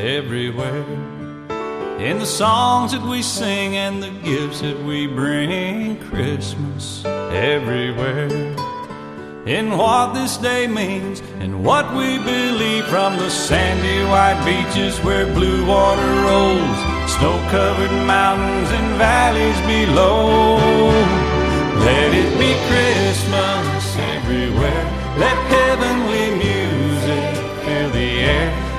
Everywhere. 0.07 0.85
In 1.99 2.19
the 2.19 2.25
songs 2.25 2.93
that 2.93 3.01
we 3.01 3.21
sing 3.21 3.75
and 3.75 4.01
the 4.01 4.11
gifts 4.23 4.61
that 4.61 4.79
we 4.83 5.05
bring, 5.05 5.99
Christmas 6.09 7.03
everywhere. 7.05 8.29
In 9.45 9.77
what 9.77 10.13
this 10.13 10.37
day 10.37 10.67
means 10.67 11.21
and 11.41 11.63
what 11.63 11.93
we 11.93 12.17
believe 12.19 12.85
from 12.85 13.17
the 13.17 13.29
sandy 13.29 13.99
white 14.09 14.39
beaches 14.45 14.97
where 15.03 15.25
blue 15.33 15.65
water 15.65 16.11
rolls, 16.27 16.79
snow 17.15 17.37
covered 17.51 17.95
mountains 18.05 18.69
and 18.71 18.97
valleys 18.97 19.59
below. 19.75 20.57
Let 21.83 22.09
it 22.13 22.31
be 22.39 22.51
Christmas 22.69 23.83
everywhere. 24.15 24.85
Let 25.17 25.37
heavenly 25.51 26.06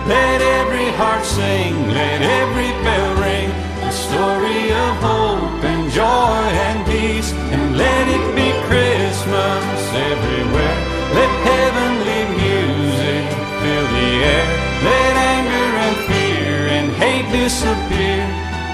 Let 0.08 0.40
every 0.40 0.88
heart 0.96 1.22
sing, 1.22 1.74
let 1.92 2.22
every 2.22 2.72
bell 2.80 3.12
ring. 3.20 3.50
The 3.84 3.90
story 3.92 4.72
of 4.72 4.92
hope 5.04 5.62
and 5.62 5.92
joy 5.92 6.48
and 6.64 6.80
peace. 6.88 7.30
And 7.52 7.76
let 7.76 8.04
it 8.08 8.24
be 8.32 8.48
Christmas 8.64 9.80
everywhere. 10.08 10.76
Let 11.12 11.32
heavenly 11.44 12.20
music 12.40 13.24
fill 13.60 13.86
the 13.96 14.10
air. 14.32 14.46
Let 14.88 15.12
anger 15.36 15.70
and 15.86 15.96
fear 16.08 16.56
and 16.76 16.86
hate 16.96 17.28
disappear. 17.28 18.24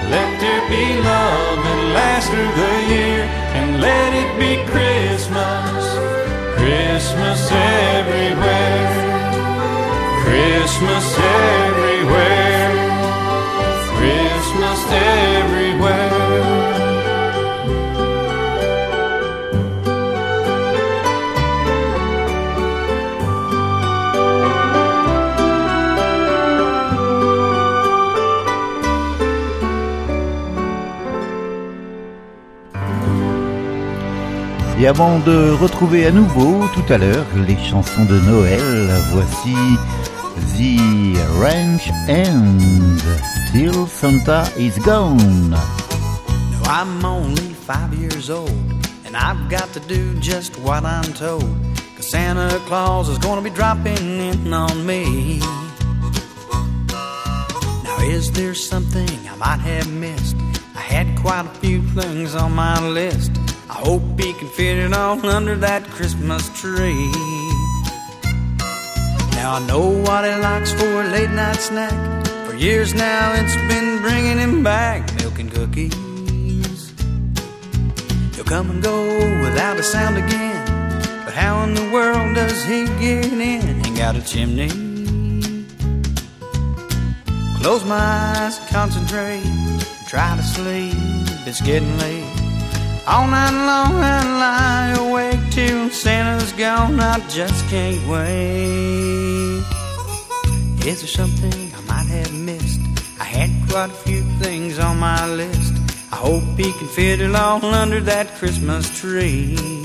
Let 0.07 0.39
there 0.39 0.63
be 0.71 0.85
love 1.03 1.57
that 1.67 1.81
lasts 1.99 2.29
through 2.31 2.53
the 2.63 2.75
year. 2.95 3.21
And 3.59 3.81
let 3.81 4.09
it 4.23 4.31
be 4.39 4.63
Christmas, 4.71 5.83
Christmas 6.55 7.51
everywhere. 7.51 9.04
Christmas 10.35 11.17
everywhere. 11.17 12.71
Christmas 13.95 14.81
everywhere. 14.91 16.25
Et 34.77 34.87
avant 34.87 35.19
de 35.19 35.51
retrouver 35.51 36.05
à 36.05 36.11
nouveau 36.11 36.65
tout 36.73 36.93
à 36.93 36.97
l'heure 36.97 37.25
les 37.47 37.57
chansons 37.57 38.03
de 38.03 38.19
Noël, 38.19 38.61
voici 39.13 39.55
The 40.57 40.77
Ranch 41.41 41.83
Hands 41.83 43.03
Till 43.51 43.87
Santa 43.87 44.49
is 44.57 44.77
Gone. 44.79 45.49
No, 45.49 45.61
I'm 46.63 47.03
only 47.03 47.53
five 47.53 47.93
years 47.93 48.29
old, 48.29 48.49
and 49.03 49.17
I've 49.17 49.49
got 49.49 49.73
to 49.73 49.81
do 49.81 50.17
just 50.21 50.57
what 50.59 50.85
I'm 50.85 51.11
told. 51.11 51.43
Cause 51.97 52.09
Santa 52.09 52.57
Claus 52.67 53.09
is 53.09 53.17
gonna 53.17 53.41
be 53.41 53.49
dropping 53.49 53.97
in 53.97 54.53
on 54.53 54.85
me. 54.85 55.39
Now, 57.83 57.97
is 58.03 58.31
there 58.31 58.53
something 58.55 59.09
I 59.27 59.35
might 59.35 59.59
have 59.59 59.91
missed? 59.91 60.37
I 60.73 60.79
had 60.79 61.19
quite 61.19 61.45
a 61.45 61.59
few 61.59 61.81
things 61.81 62.33
on 62.33 62.55
my 62.55 62.79
list. 62.87 63.31
I 63.69 63.73
hope 63.73 64.03
he 64.17 64.31
can 64.31 64.47
fit 64.47 64.77
it 64.77 64.93
all 64.93 65.25
under 65.25 65.57
that 65.57 65.83
Christmas 65.83 66.47
tree. 66.57 67.34
Now, 69.45 69.57
I 69.57 69.59
know 69.67 69.89
what 69.89 70.25
he 70.25 70.35
likes 70.41 70.71
for 70.71 71.03
a 71.03 71.07
late 71.07 71.29
night 71.29 71.57
snack. 71.57 71.93
For 72.47 72.55
years 72.55 72.95
now, 72.95 73.33
it's 73.35 73.55
been 73.71 74.01
bringing 74.01 74.39
him 74.39 74.63
back 74.63 75.01
milk 75.19 75.37
and 75.37 75.51
cookies. 75.51 76.91
He'll 78.33 78.43
come 78.43 78.71
and 78.71 78.81
go 78.81 78.97
without 79.43 79.77
a 79.77 79.83
sound 79.83 80.17
again. 80.17 80.65
But 81.25 81.35
how 81.35 81.61
in 81.61 81.75
the 81.75 81.87
world 81.93 82.33
does 82.33 82.63
he 82.63 82.85
get 82.99 83.31
in? 83.31 83.85
Ain't 83.85 83.95
got 83.95 84.15
a 84.15 84.23
chimney. 84.25 84.69
Close 87.61 87.85
my 87.85 88.01
eyes 88.39 88.57
concentrate. 88.71 89.45
Try 90.07 90.35
to 90.37 90.41
sleep, 90.41 90.95
it's 91.45 91.61
getting 91.61 91.95
late. 91.99 92.25
All 93.05 93.27
night 93.27 93.53
long 93.69 93.93
I 94.01 94.23
lie 94.43 95.07
awake 95.07 95.44
till 95.55 95.89
Santa's 95.89 96.51
gone. 96.51 96.99
I 96.99 97.17
just 97.29 97.65
can't 97.69 98.05
wait. 98.09 99.63
Is 100.85 100.99
there 100.99 101.07
something 101.07 101.71
I 101.73 101.81
might 101.87 102.09
have 102.17 102.33
missed? 102.33 102.81
I 103.21 103.23
had 103.23 103.49
quite 103.69 103.89
a 103.89 103.99
few 104.05 104.21
things 104.43 104.77
on 104.79 104.99
my 104.99 105.25
list. 105.33 105.73
I 106.11 106.17
hope 106.17 106.43
he 106.57 106.73
can 106.73 106.87
fit 106.89 107.21
it 107.21 107.33
all 107.33 107.63
under 107.63 108.01
that 108.01 108.27
Christmas 108.35 108.99
tree. 108.99 109.84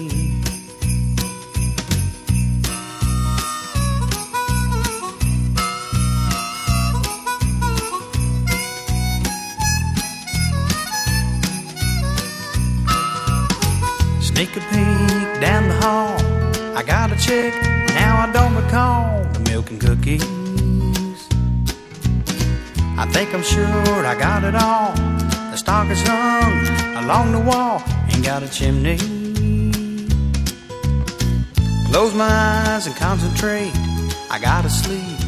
I 16.80 16.82
got 16.82 17.12
a 17.12 17.16
check, 17.16 17.52
now 17.88 18.26
I 18.26 18.32
don't 18.32 18.56
recall 18.56 19.22
the 19.34 19.40
milk 19.50 19.70
and 19.70 19.78
cookies. 19.78 20.24
I 22.96 23.04
think 23.12 23.34
I'm 23.34 23.42
sure 23.42 24.06
I 24.06 24.14
got 24.18 24.44
it 24.44 24.54
all. 24.54 24.94
The 25.50 25.56
stock 25.56 25.90
is 25.90 26.00
hung 26.02 27.04
along 27.04 27.32
the 27.32 27.40
wall, 27.40 27.82
ain't 28.08 28.24
got 28.24 28.42
a 28.42 28.48
chimney. 28.48 28.96
Close 31.90 32.14
my 32.14 32.30
eyes 32.30 32.86
and 32.86 32.96
concentrate. 32.96 33.72
I 34.30 34.38
gotta 34.40 34.70
sleep, 34.70 35.18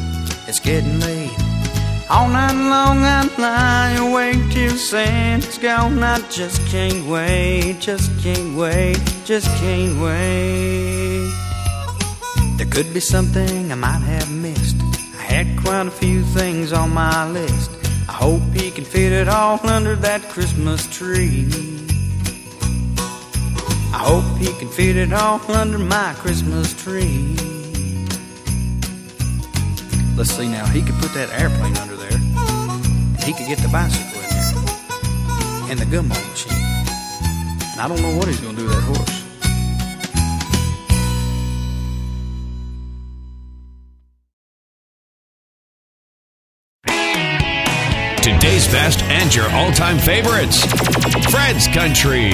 it's 0.49 0.59
getting 0.59 1.01
late. 1.01 1.37
All 2.09 2.29
night 2.29 2.55
long 2.55 3.05
I 3.05 3.29
lie 3.37 3.93
awake 4.09 4.43
till 4.53 4.79
Santa's 4.79 5.59
gone. 5.59 6.03
I 6.03 6.19
just 6.31 6.67
can't 6.69 7.07
wait, 7.07 7.77
just 7.79 8.11
can't 8.23 8.57
wait, 8.57 8.99
just 9.27 9.49
can't 9.59 10.01
wait. 10.01 11.02
There 12.57 12.67
could 12.71 12.93
be 12.95 13.01
something 13.01 13.73
I 13.73 13.75
might 13.75 14.03
have 14.03 14.31
missed. 14.31 14.77
I 15.19 15.23
had 15.23 15.59
quite 15.59 15.87
a 15.87 15.91
few 15.91 16.23
things 16.23 16.73
on 16.73 16.93
my 16.93 17.29
list. 17.31 17.71
I 18.09 18.13
hope 18.13 18.43
he 18.53 18.71
can 18.71 18.85
fit 18.85 19.13
it 19.13 19.29
all 19.29 19.59
under 19.67 19.97
that 19.97 20.23
Christmas 20.29 20.87
tree. 20.87 21.49
I 23.95 23.99
hope 23.99 24.25
he 24.39 24.53
can 24.59 24.69
fit 24.69 24.97
it 24.97 25.13
all 25.13 25.41
under 25.51 25.79
my 25.79 26.15
Christmas 26.19 26.75
tree. 26.75 27.37
Let's 30.17 30.31
see 30.31 30.49
now, 30.49 30.67
he 30.67 30.83
could 30.83 30.95
put 30.97 31.15
that 31.15 31.31
airplane 31.33 31.77
under 31.79 31.97
there. 31.97 32.13
And 32.13 33.25
he 33.25 33.33
could 33.33 33.47
get 33.49 33.59
the 33.59 33.69
bicycle 33.69 34.21
in 34.21 34.29
there. 34.29 35.71
And 35.71 35.79
the 35.79 35.87
gumball 35.87 36.31
machine. 36.31 36.53
And 37.73 37.81
I 37.81 37.89
don't 37.89 38.03
know 38.03 38.17
what 38.17 38.29
he's 38.29 38.41
gonna 38.41 38.57
do 38.57 38.65
with 38.65 38.75
that 38.75 38.83
horse. 38.83 39.22
Best 48.73 49.03
and 49.03 49.35
your 49.35 49.51
all 49.51 49.71
time 49.71 49.99
favorites. 49.99 50.65
Fred's 51.31 51.69
Country. 51.69 52.31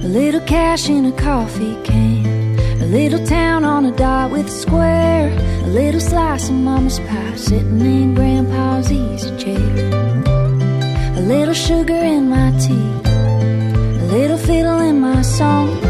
A 0.00 0.08
little 0.08 0.40
cash 0.46 0.88
in 0.88 1.04
a 1.04 1.12
coffee 1.12 1.76
can. 1.84 2.58
A 2.80 2.86
little 2.86 3.24
town 3.26 3.64
on 3.64 3.84
a 3.84 3.92
dot 3.92 4.30
with 4.30 4.46
a 4.46 4.50
square. 4.50 5.28
A 5.64 5.68
little 5.68 6.00
slice 6.00 6.48
of 6.48 6.54
mama's 6.54 7.00
pie 7.00 7.36
sitting 7.36 7.82
in 7.82 8.14
grandpa's 8.14 8.90
easy 8.90 9.36
chair. 9.36 9.92
A 11.18 11.20
little 11.20 11.52
sugar 11.52 11.92
in 11.92 12.30
my 12.30 12.50
tea. 12.58 13.01
Little 14.12 14.36
fiddle 14.36 14.80
in 14.80 15.00
my 15.00 15.22
songs. 15.22 15.82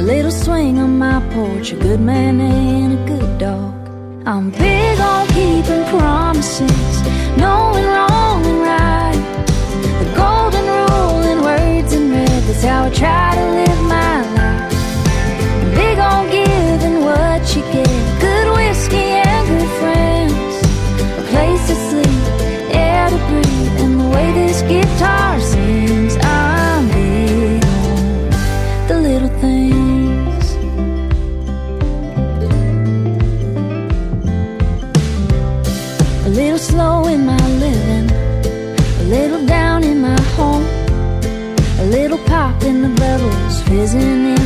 A 0.00 0.02
little 0.02 0.32
swing 0.32 0.80
on 0.80 0.98
my 0.98 1.20
porch. 1.32 1.70
A 1.70 1.76
good 1.76 2.00
man 2.00 2.40
and 2.40 2.98
a 2.98 3.02
good 3.06 3.38
dog. 3.38 3.72
I'm 4.26 4.50
big 4.50 4.98
on 4.98 5.28
keeping 5.28 5.84
promises, 5.94 7.02
knowing 7.36 7.86
wrong 7.86 8.44
and 8.50 8.60
right. 8.72 9.22
The 10.00 10.12
golden 10.16 10.66
rule 10.76 11.22
in 11.30 11.38
words 11.44 11.92
and 11.92 12.10
red, 12.10 12.42
that's 12.48 12.64
how 12.64 12.86
I 12.86 12.90
try 12.90 13.36
to 13.36 13.46
live 13.58 13.82
my 13.88 14.19
bubbles 43.70 44.39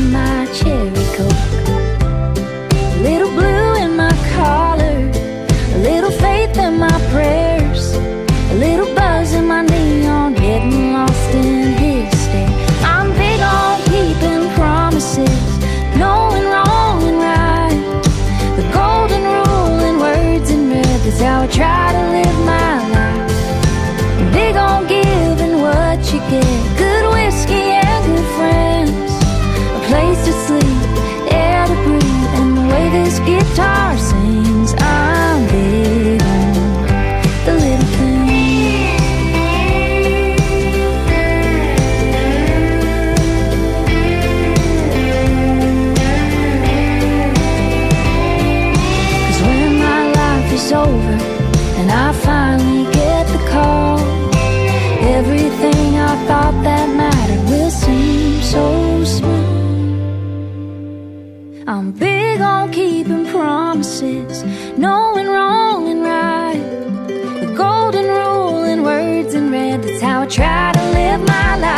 red, 69.51 69.83
that's 69.83 70.01
how 70.01 70.21
I 70.21 70.25
try 70.27 70.71
to 70.73 70.91
live 70.91 71.21
my 71.27 71.57
life. 71.57 71.74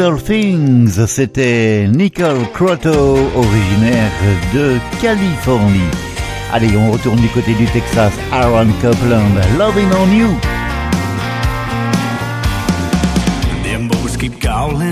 Little 0.00 0.18
Things, 0.18 1.06
c'était 1.06 1.86
Nicole 1.86 2.50
Crotto, 2.54 3.18
originaire 3.36 4.10
de 4.54 4.78
Californie. 4.98 5.90
Allez, 6.50 6.74
on 6.74 6.90
retourne 6.90 7.20
du 7.20 7.28
côté 7.28 7.52
du 7.52 7.66
Texas, 7.66 8.10
Aaron 8.32 8.68
Copland, 8.80 9.34
Loving 9.58 9.92
on 9.92 10.10
You. 10.10 10.28
Them 13.62 13.88
boys 13.88 14.16
keep 14.18 14.40
calling 14.40 14.90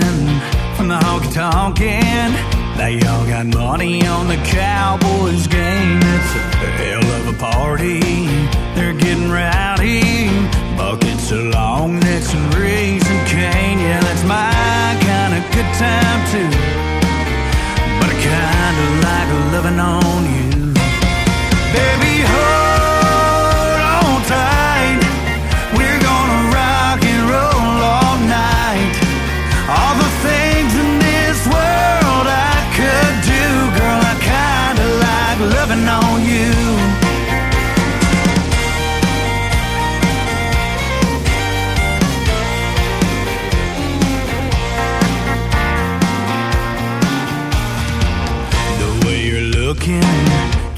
from 0.77 0.89
the 0.89 0.99
honky 1.03 1.33
tonkin'. 1.33 2.35
They 2.77 2.99
all 3.07 3.25
got 3.25 3.47
money 3.47 4.07
on 4.07 4.27
the 4.27 4.37
Cowboys 4.45 5.47
game. 5.47 5.99
It's 6.03 6.35
a 6.35 6.69
hell 6.77 7.03
of 7.17 7.33
a 7.33 7.37
party. 7.39 7.99
They're 8.75 8.93
getting 8.93 9.31
rowdy. 9.31 10.29
Buckets 10.77 11.31
of 11.31 11.45
long 11.45 11.99
necks 11.99 12.31
and 12.31 12.53
cane. 13.39 13.79
Yeah, 13.79 13.99
that's 14.07 14.23
my 14.23 14.51
kind 15.09 15.31
of 15.37 15.43
good 15.55 15.69
time 15.85 16.21
too. 16.31 16.49
But 17.99 18.09
I 18.13 18.17
kinda 18.27 18.85
like 19.05 19.29
loving 19.53 19.79
on 19.79 20.21
you. 20.35 20.49
Baby, 21.75 22.13
hold 22.31 22.68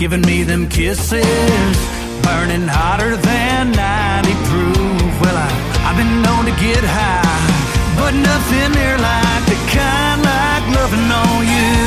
giving 0.02 0.22
me 0.22 0.42
them 0.42 0.68
kisses, 0.68 1.78
burning 2.24 2.68
hotter 2.68 3.16
than 3.18 3.72
90 3.72 4.34
proof. 4.50 5.22
Well, 5.22 5.38
I, 5.38 5.48
I've 5.86 5.96
been 5.96 6.24
known 6.26 6.46
to 6.46 6.56
get 6.58 6.82
high, 6.82 8.02
but 8.02 8.10
nothing 8.10 8.72
near 8.82 8.98
like 8.98 9.44
the 9.46 9.60
kind 9.70 10.20
like 10.26 10.66
loving 10.74 11.06
on 11.06 11.46
you. 11.46 11.78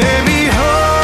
Baby, 0.00 0.48
hold 0.48 1.03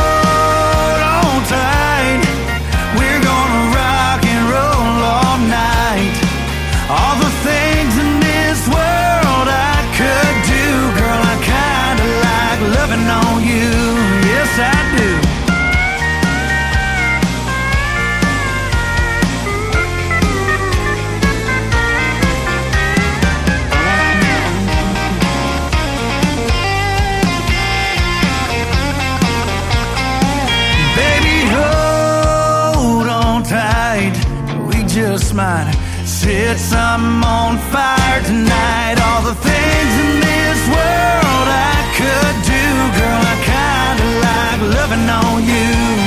set 36.56 36.58
something 36.58 37.22
on 37.22 37.58
fire 37.70 38.22
tonight. 38.22 38.96
All 39.06 39.22
the 39.22 39.34
things 39.34 39.92
in 40.02 40.20
this 40.20 40.60
world 40.74 41.46
I 41.46 41.78
could 41.98 42.36
do, 42.54 42.66
girl, 42.98 43.22
I 43.32 43.36
kinda 43.52 44.06
like 44.26 44.60
loving 44.74 45.08
on 45.08 45.44
you. 45.44 45.99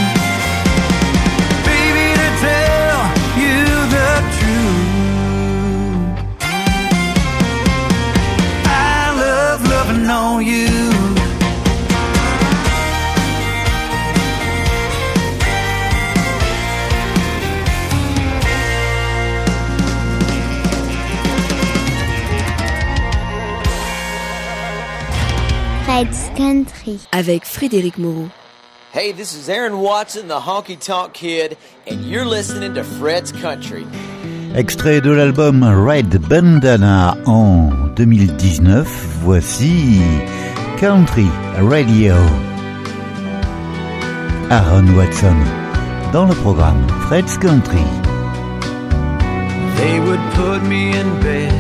Country. 26.35 26.99
Avec 27.11 27.45
Frédéric 27.45 27.97
Moreau. 27.97 28.29
Hey, 28.93 29.11
this 29.11 29.33
is 29.33 29.49
Aaron 29.49 29.79
Watson, 29.79 30.27
the 30.27 30.39
Honky 30.39 30.77
Tonk 30.79 31.13
Kid, 31.13 31.57
and 31.87 32.05
you're 32.05 32.25
listening 32.25 32.73
to 32.75 32.83
Fred's 32.83 33.31
Country. 33.31 33.85
Extrait 34.55 35.01
de 35.01 35.11
l'album 35.11 35.63
Red 35.63 36.21
Bandana 36.29 37.17
en 37.25 37.71
2019, 37.95 38.87
voici 39.23 39.99
Country 40.79 41.27
Radio. 41.57 42.13
Aaron 44.51 44.95
Watson 44.95 45.35
dans 46.11 46.25
le 46.27 46.35
programme 46.35 46.87
Fred's 47.07 47.37
Country. 47.37 47.83
They 49.77 49.99
would 49.99 50.21
put 50.35 50.61
me 50.63 50.95
in 50.95 51.19
bed, 51.21 51.51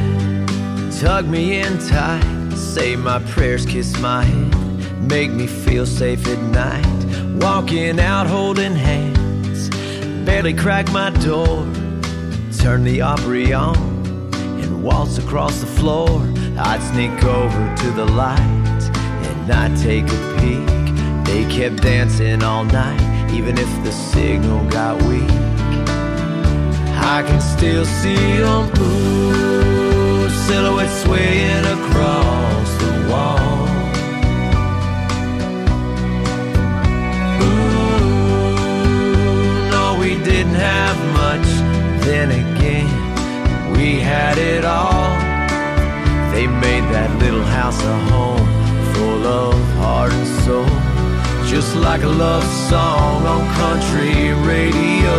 tug 1.01 1.27
me 1.27 1.59
in 1.59 1.79
tight, 1.79 2.23
say 2.55 2.95
my 2.95 3.19
prayers, 3.33 3.65
kiss 3.65 3.99
my 3.99 4.23
head, 4.23 4.53
make 5.07 5.31
me 5.31 5.47
feel 5.47 5.85
safe 5.85 6.27
at 6.27 6.39
night. 6.51 6.85
Walking 7.41 7.99
out 7.99 8.27
holding 8.27 8.75
hands, 8.75 9.69
barely 10.25 10.53
crack 10.53 10.91
my 10.91 11.09
door, 11.09 11.65
turn 12.59 12.83
the 12.83 13.01
Opry 13.01 13.53
on, 13.53 13.75
and 14.61 14.83
waltz 14.83 15.17
across 15.17 15.59
the 15.59 15.67
floor. 15.67 16.21
I'd 16.57 16.81
sneak 16.91 17.23
over 17.23 17.75
to 17.77 17.91
the 17.91 18.05
light, 18.05 18.81
and 19.27 19.51
I'd 19.51 19.77
take 19.77 20.05
a 20.05 20.37
peek. 20.39 21.25
They 21.25 21.45
kept 21.51 21.81
dancing 21.81 22.43
all 22.43 22.63
night, 22.65 23.31
even 23.31 23.57
if 23.57 23.83
the 23.83 23.91
signal 23.91 24.63
got 24.69 25.01
weak. 25.03 25.29
I 27.15 27.23
can 27.27 27.41
still 27.41 27.85
see 27.85 28.37
them, 28.37 28.71
ooh, 28.79 30.29
silhouettes 30.29 31.03
swaying 31.03 31.65
across 31.65 32.69
the 32.81 33.07
wall. 33.09 33.62
Have 40.63 40.97
much, 41.23 41.47
then 42.07 42.29
again, 42.31 42.89
we 43.75 43.99
had 43.99 44.37
it 44.37 44.63
all. 44.63 45.11
They 46.33 46.47
made 46.47 46.85
that 46.95 47.11
little 47.23 47.47
house 47.59 47.79
a 47.83 47.97
home 48.11 48.47
full 48.93 49.23
of 49.27 49.53
heart 49.81 50.13
and 50.13 50.27
soul, 50.43 50.75
just 51.53 51.75
like 51.75 52.03
a 52.03 52.13
love 52.25 52.45
song 52.71 53.17
on 53.33 53.41
country 53.63 54.15
radio. 54.51 55.15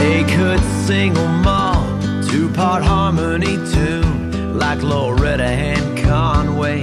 They 0.00 0.18
could 0.36 0.62
sing 0.86 1.16
'em 1.16 1.46
all, 1.46 1.84
two-part 2.28 2.82
harmony 2.92 3.56
tune, 3.72 4.58
like 4.64 4.80
Loretta 4.82 5.50
and 5.72 5.84
Conway, 6.10 6.80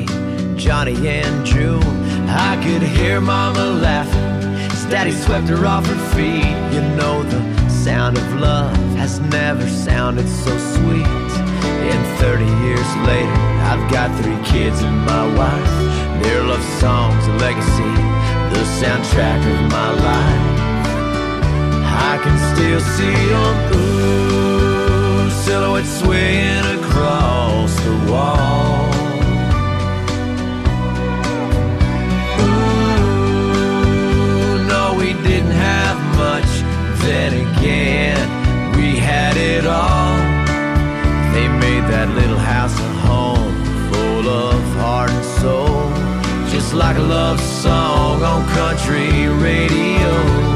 Johnny 0.55 0.97
and 1.19 1.45
June. 1.45 1.95
I 2.49 2.53
could 2.63 2.83
hear 2.95 3.17
Mama 3.21 3.65
laughing 3.87 4.30
Daddy 4.91 5.13
swept 5.13 5.47
her 5.47 5.65
off 5.65 5.85
her 5.85 5.95
feet. 6.13 6.51
You 6.73 6.81
know 6.97 7.23
the 7.23 7.69
sound 7.69 8.17
of 8.17 8.33
love 8.41 8.75
has 8.97 9.21
never 9.21 9.65
sounded 9.65 10.27
so 10.27 10.51
sweet. 10.57 11.07
And 11.87 12.19
30 12.19 12.43
years 12.67 12.89
later, 13.07 13.39
I've 13.71 13.89
got 13.89 14.11
three 14.21 14.35
kids 14.43 14.81
and 14.81 14.97
my 15.05 15.25
wife. 15.37 16.21
Their 16.21 16.43
love 16.43 16.61
song's 16.81 17.25
a 17.25 17.33
legacy, 17.37 17.93
the 18.51 18.63
soundtrack 18.81 19.39
of 19.53 19.71
my 19.71 19.91
life. 20.09 20.59
I 22.11 22.19
can 22.21 22.37
still 22.53 22.81
see 22.81 23.15
them, 23.31 23.73
ooh, 23.73 25.29
silhouettes 25.29 25.99
swaying 26.01 26.65
across 26.79 27.73
the 27.85 28.11
wall. 28.11 28.80
Then 37.31 37.47
again, 37.47 38.75
we 38.75 38.97
had 38.97 39.37
it 39.37 39.65
all. 39.65 40.17
They 41.33 41.47
made 41.47 41.83
that 41.89 42.09
little 42.13 42.37
house 42.37 42.77
a 42.77 42.89
home 43.07 43.55
full 43.89 44.27
of 44.27 44.61
heart 44.75 45.11
and 45.11 45.25
soul, 45.39 45.89
just 46.51 46.73
like 46.73 46.97
a 46.97 47.01
love 47.01 47.39
song 47.39 48.21
on 48.21 48.45
country 48.49 49.29
radio. 49.29 50.50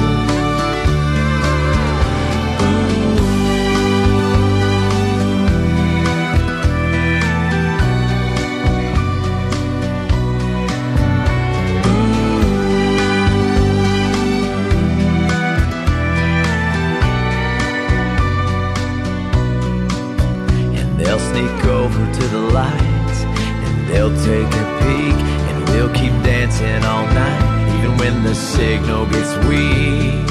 To 22.19 22.27
the 22.29 22.39
lights, 22.39 23.19
and 23.65 23.87
they'll 23.87 24.15
take 24.23 24.47
a 24.47 24.65
peek, 24.81 25.17
and 25.47 25.69
we'll 25.69 25.93
keep 25.93 26.13
dancing 26.23 26.83
all 26.83 27.05
night, 27.07 27.77
even 27.77 27.97
when 27.97 28.23
the 28.23 28.33
signal 28.33 29.05
gets 29.07 29.35
weak. 29.47 30.29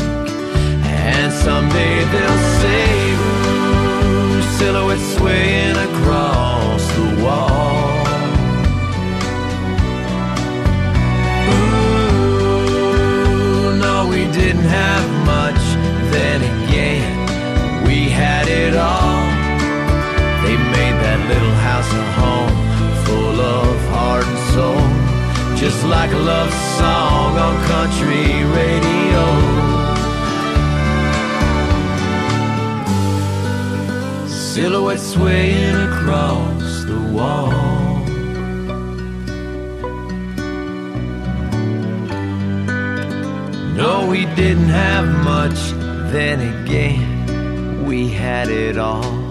And 0.84 1.32
someday 1.32 2.04
they'll 2.12 2.42
say, 2.62 3.12
Ooh, 3.12 4.42
silhouettes 4.58 5.16
swaying 5.16 5.76
across 5.88 6.82
the 6.98 7.08
wall. 7.22 7.90
Ooh, 12.84 13.76
no, 13.78 13.94
we 14.10 14.22
didn't 14.32 14.68
have 14.82 15.06
much. 15.26 15.62
Then 16.12 16.40
again, 16.54 17.06
we 17.86 18.08
had 18.08 18.48
it 18.48 18.74
all. 18.74 19.03
House 21.84 21.92
a 21.92 22.04
home 22.20 23.04
full 23.04 23.40
of 23.40 23.88
heart 23.88 24.24
and 24.26 24.38
soul, 24.54 25.56
just 25.56 25.84
like 25.84 26.10
a 26.12 26.18
love 26.18 26.52
song 26.78 27.36
on 27.38 27.64
country 27.66 28.44
radio. 28.60 29.24
Silhouettes 34.26 35.12
swaying 35.12 35.76
across 35.76 36.84
the 36.84 37.00
wall. 37.12 37.50
No, 43.76 44.06
we 44.08 44.26
didn't 44.36 44.68
have 44.68 45.06
much. 45.24 45.72
Then 46.12 46.40
again, 46.40 47.84
we 47.86 48.08
had 48.08 48.48
it 48.48 48.78
all. 48.78 49.23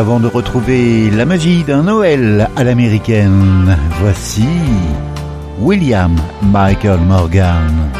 Avant 0.00 0.18
de 0.18 0.28
retrouver 0.28 1.10
la 1.10 1.26
magie 1.26 1.62
d'un 1.62 1.82
Noël 1.82 2.48
à 2.56 2.64
l'américaine, 2.64 3.76
voici 4.00 4.48
William 5.58 6.16
Michael 6.40 7.00
Morgan. 7.00 7.92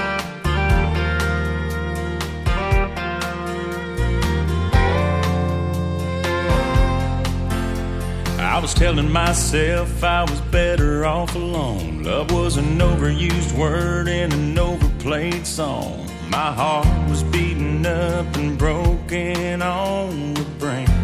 I 8.38 8.59
was 8.62 8.72
telling 8.72 9.12
myself 9.12 10.03
I 10.03 10.22
was 10.22 10.40
better 10.51 11.05
off 11.05 11.34
alone. 11.34 12.03
Love 12.03 12.32
was 12.32 12.57
an 12.57 12.78
overused 12.78 13.53
word 13.59 14.09
in 14.09 14.32
an 14.32 14.59
overplayed 14.59 15.46
song. 15.46 16.07
My 16.30 16.51
heart 16.51 17.11
was 17.11 17.22
beaten 17.24 17.84
up 17.84 18.34
and 18.36 18.57
broken 18.57 19.61
on 19.61 20.32
the 20.32 20.46
brink. 20.59 20.99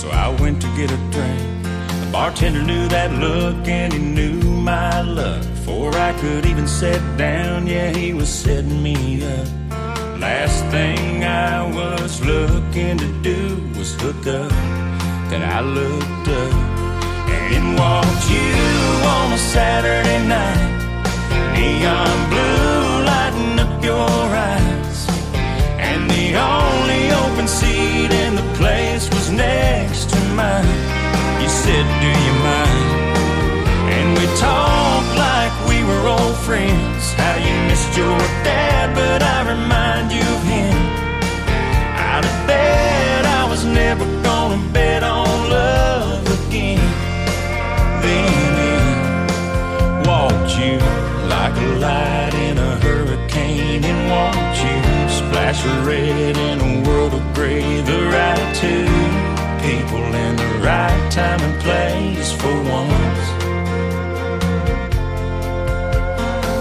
So 0.00 0.08
I 0.08 0.30
went 0.40 0.62
to 0.62 0.68
get 0.78 0.90
a 0.90 0.96
drink. 1.12 1.62
The 1.62 2.08
bartender 2.10 2.62
knew 2.62 2.88
that 2.88 3.12
look 3.12 3.68
and 3.68 3.92
he 3.92 3.98
knew 3.98 4.40
my 4.40 5.02
luck. 5.02 5.42
Before 5.42 5.94
I 5.94 6.14
could 6.18 6.46
even 6.46 6.66
sit 6.66 7.02
down, 7.18 7.66
yeah, 7.66 7.90
he 7.90 8.14
was 8.14 8.30
setting 8.30 8.82
me 8.82 9.22
up. 9.22 9.46
Last 10.18 10.64
thing 10.72 11.22
I 11.24 11.70
was 11.70 12.18
looking 12.24 12.96
to 12.96 13.08
do 13.20 13.40
was 13.76 13.94
hook 14.00 14.26
up. 14.26 14.50
Then 15.28 15.42
I 15.42 15.60
looked 15.60 16.28
up 16.28 16.54
and 17.34 17.54
in 17.54 17.76
walked 17.76 18.30
you 18.30 18.52
on 19.14 19.34
a 19.34 19.38
Saturday 19.54 20.26
night. 20.26 20.80
Neon 21.52 22.16
blue 22.30 23.04
lighting 23.04 23.58
up 23.58 23.84
your 23.84 24.08
eyes. 24.34 24.39
The 26.30 26.38
only 26.38 27.10
open 27.10 27.48
seat 27.48 28.12
in 28.12 28.36
the 28.36 28.46
place 28.54 29.10
was 29.10 29.32
next 29.32 30.10
to 30.10 30.18
mine. 30.38 30.64
You 31.42 31.48
said, 31.48 31.84
Do 32.04 32.06
you 32.06 32.34
mind? 32.46 32.90
And 33.90 34.16
we 34.16 34.26
talked 34.38 35.12
like 35.18 35.52
we 35.66 35.82
were 35.82 36.06
old 36.06 36.36
friends. 36.46 37.14
How 37.14 37.34
you 37.34 37.54
missed 37.66 37.98
your 37.98 38.16
dad, 38.46 38.94
but 38.94 39.24
I 39.24 39.38
remind 39.54 40.12
you 40.12 40.20
of 40.20 40.42
him. 40.44 40.76
Out 41.98 42.24
of 42.24 42.46
bed, 42.46 43.24
I 43.24 43.50
was 43.50 43.64
never 43.64 44.04
gonna 44.22 44.62
bet 44.72 45.02
on 45.02 45.50
love 45.50 46.22
again. 46.46 46.78
Then 48.04 48.54
in 48.70 50.06
walked 50.06 50.52
you 50.56 50.78
like 51.26 51.56
a 51.56 51.70
light 51.86 52.34
in 52.34 52.56
a 52.56 52.76
hurricane, 52.84 53.82
and 53.82 54.10
walked 54.12 54.49
splash 55.30 55.64
of 55.64 55.86
red 55.86 56.36
in 56.36 56.60
a 56.60 56.88
world 56.88 57.14
of 57.14 57.22
gray. 57.34 57.80
The 57.82 58.00
right 58.16 58.54
two 58.56 58.86
people 59.64 60.04
in 60.24 60.36
the 60.36 60.50
right 60.64 61.12
time 61.12 61.40
and 61.40 61.56
place 61.62 62.32
for 62.32 62.56
once. 62.78 63.26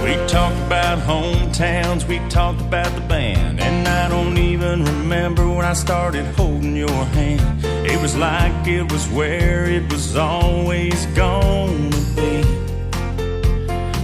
We 0.05 0.13
talked 0.27 0.59
about 0.67 0.99
hometowns, 0.99 2.07
we 2.07 2.19
talked 2.29 2.61
about 2.61 2.93
the 2.93 3.01
band, 3.01 3.59
and 3.59 3.87
I 3.87 4.07
don't 4.07 4.37
even 4.37 4.85
remember 4.85 5.47
when 5.49 5.65
I 5.65 5.73
started 5.73 6.25
holding 6.35 6.75
your 6.75 7.03
hand. 7.17 7.65
It 7.91 7.99
was 8.01 8.15
like 8.15 8.67
it 8.67 8.91
was 8.91 9.07
where 9.09 9.65
it 9.65 9.91
was 9.91 10.15
always 10.15 11.07
gonna 11.07 11.89
be, 12.15 12.43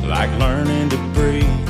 like 0.07 0.31
learning 0.39 0.89
to 0.89 0.97
breathe. 1.13 1.64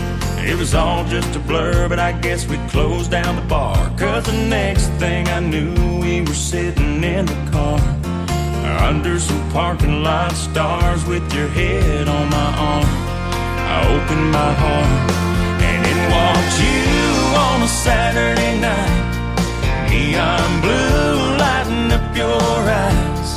It 0.47 0.55
was 0.59 0.75
all 0.75 1.03
just 1.05 1.35
a 1.35 1.39
blur, 1.39 1.89
but 1.89 1.97
I 1.97 2.11
guess 2.11 2.47
we 2.47 2.57
closed 2.69 3.09
down 3.09 3.35
the 3.35 3.41
bar. 3.41 3.75
Cause 3.97 4.25
the 4.25 4.37
next 4.47 4.89
thing 5.01 5.27
I 5.27 5.39
knew, 5.39 5.73
we 5.99 6.21
were 6.21 6.35
sitting 6.35 7.03
in 7.03 7.25
the 7.25 7.51
car. 7.51 7.79
Under 8.87 9.19
some 9.19 9.49
parking 9.49 10.03
lot 10.03 10.33
stars 10.33 11.03
with 11.05 11.25
your 11.33 11.47
head 11.47 12.07
on 12.07 12.29
my 12.29 12.49
arm. 12.71 12.85
I 13.73 13.79
opened 13.95 14.31
my 14.31 14.53
heart 14.63 15.11
and 15.69 15.81
in 15.91 16.01
walked 16.13 16.57
you 16.61 17.37
on 17.45 17.63
a 17.63 17.67
Saturday 17.67 18.59
night. 18.61 19.89
Neon 19.89 20.61
blue 20.61 21.37
lighting 21.41 21.91
up 21.91 22.15
your 22.15 22.51
eyes. 22.85 23.31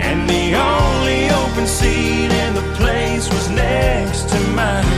And 0.00 0.26
the 0.30 0.54
only 0.54 1.28
open 1.28 1.66
seat 1.66 2.32
in 2.42 2.54
the 2.54 2.66
place 2.78 3.28
was 3.28 3.50
next 3.50 4.30
to 4.30 4.38
mine. 4.56 4.91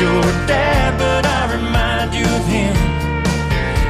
Your 0.00 0.22
dad, 0.46 0.98
but 0.98 1.24
I 1.24 1.54
remind 1.54 2.14
you 2.14 2.24
of 2.24 2.46
him. 2.46 2.76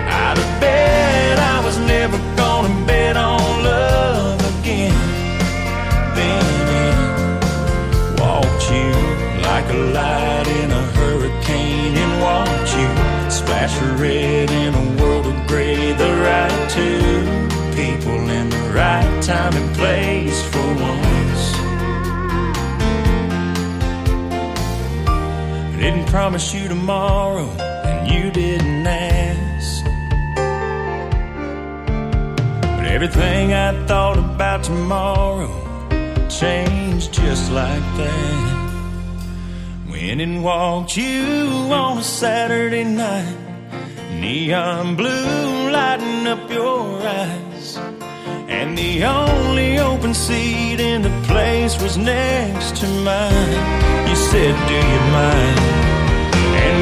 Out 0.09 0.39
of 0.39 0.61
bed, 0.61 1.39
I 1.39 1.65
was 1.65 1.79
never 1.79 2.19
gonna 2.37 2.87
bet 2.87 3.17
on 3.17 3.65
love 3.65 4.41
again. 4.61 4.95
Then 6.15 6.45
in 6.85 6.99
walked 8.21 8.71
you 8.71 8.91
like 9.43 9.69
a 9.71 9.79
light 9.99 10.47
in 10.61 10.71
a 10.71 10.83
hurricane, 10.97 11.97
and 11.97 12.23
watched 12.23 12.77
you 12.77 12.91
splash 13.31 13.75
red 13.99 14.51
in 14.51 14.75
a 14.75 15.03
world 15.03 15.27
of 15.27 15.47
gray. 15.47 15.93
The 15.93 16.13
right 16.29 16.71
two 16.71 17.27
people 17.75 18.31
in 18.31 18.49
the 18.51 18.65
right 18.73 19.23
time 19.23 19.55
promise 26.17 26.55
you 26.55 26.67
tomorrow, 26.67 27.47
and 27.85 28.11
you 28.11 28.31
didn't 28.31 28.87
ask. 28.87 29.85
But 32.63 32.87
everything 32.87 33.53
I 33.53 33.85
thought 33.87 34.17
about 34.17 34.65
tomorrow 34.65 35.53
changed 36.31 37.13
just 37.13 37.53
like 37.53 37.87
that. 38.01 38.47
And 39.93 40.23
in 40.23 40.43
walked 40.43 40.97
you 40.97 41.49
on 41.71 41.99
a 41.99 42.03
Saturday 42.03 42.85
night, 42.85 43.37
neon 44.13 44.97
blue 44.97 45.71
lighting 45.71 46.27
up 46.27 46.51
your 46.51 46.99
eyes. 47.03 47.77
And 48.49 48.79
the 48.79 49.05
only 49.05 49.79
open 49.79 50.15
seat 50.15 50.81
in 50.81 51.03
the 51.03 51.15
place 51.29 51.79
was 51.83 51.99
next 51.99 52.77
to 52.77 52.87
mine. 53.05 54.09
You 54.09 54.17
said, 54.17 54.55
Do 54.67 54.75
you 54.75 55.01
mind? 55.13 55.86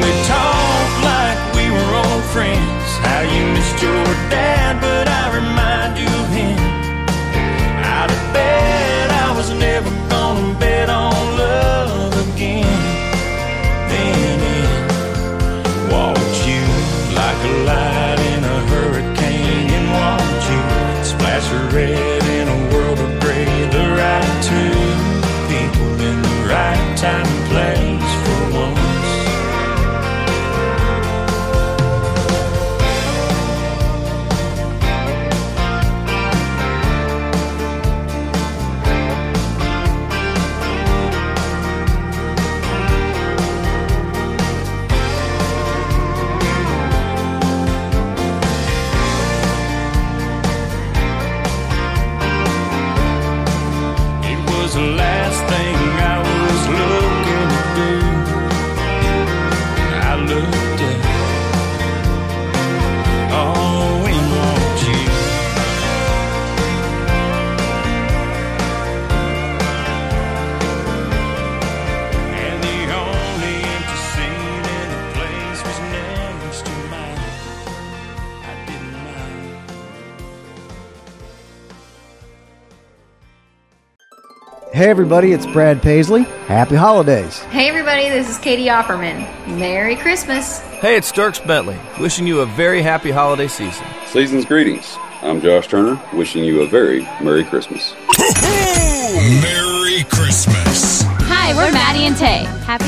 We 0.05 0.11
talked 0.27 0.97
like 1.01 1.39
we 1.55 1.65
were 1.71 1.91
old 2.05 2.23
friends. 2.25 2.85
How 3.01 3.21
you 3.21 3.43
missed 3.55 3.81
your 3.81 4.05
dad, 4.29 4.79
but 4.79 5.07
I 5.07 5.23
remind 5.33 5.97
you 5.97 6.05
of 6.05 6.29
him. 6.29 6.59
Out 7.97 8.11
of 8.11 8.21
bed, 8.31 9.09
I 9.09 9.35
was 9.35 9.49
never 9.49 9.89
gonna 10.07 10.59
bet 10.59 10.91
on 10.91 11.37
love 11.41 12.13
again. 12.27 12.81
Then 13.89 14.37
in 14.57 14.69
walked 15.89 16.37
you 16.45 16.61
like 17.19 17.39
a 17.51 17.53
light 17.69 18.19
in 18.33 18.43
a 18.43 18.59
hurricane, 18.71 19.67
and 19.77 19.87
walked 19.97 20.43
you 20.51 20.61
splash 21.03 21.49
red 21.73 22.14
Hey 84.85 84.91
everybody, 84.91 85.31
it's 85.31 85.47
Brad 85.47 85.81
Paisley. 85.81 86.25
Happy 86.45 86.75
holidays. 86.75 87.39
Hey 87.45 87.67
everybody, 87.69 88.07
this 88.07 88.29
is 88.29 88.37
Katie 88.37 88.67
Offerman. 88.67 89.17
Merry 89.57 89.95
Christmas. 89.95 90.59
Hey, 90.79 90.95
it's 90.95 91.11
Dierks 91.11 91.43
Bentley, 91.47 91.79
wishing 91.99 92.27
you 92.27 92.41
a 92.41 92.45
very 92.45 92.83
happy 92.83 93.09
holiday 93.09 93.47
season. 93.47 93.83
Season's 94.05 94.45
greetings. 94.45 94.95
I'm 95.23 95.41
Josh 95.41 95.67
Turner, 95.69 95.99
wishing 96.13 96.43
you 96.43 96.61
a 96.61 96.67
very 96.67 97.01
Merry 97.19 97.43
Christmas. 97.43 97.95
Merry 99.41 100.03
Christmas. 100.03 101.01
Hi, 101.01 101.55
we're 101.55 101.71
Maddie 101.71 102.05
and 102.05 102.15
Tae. 102.15 102.43
Happy 102.67 102.85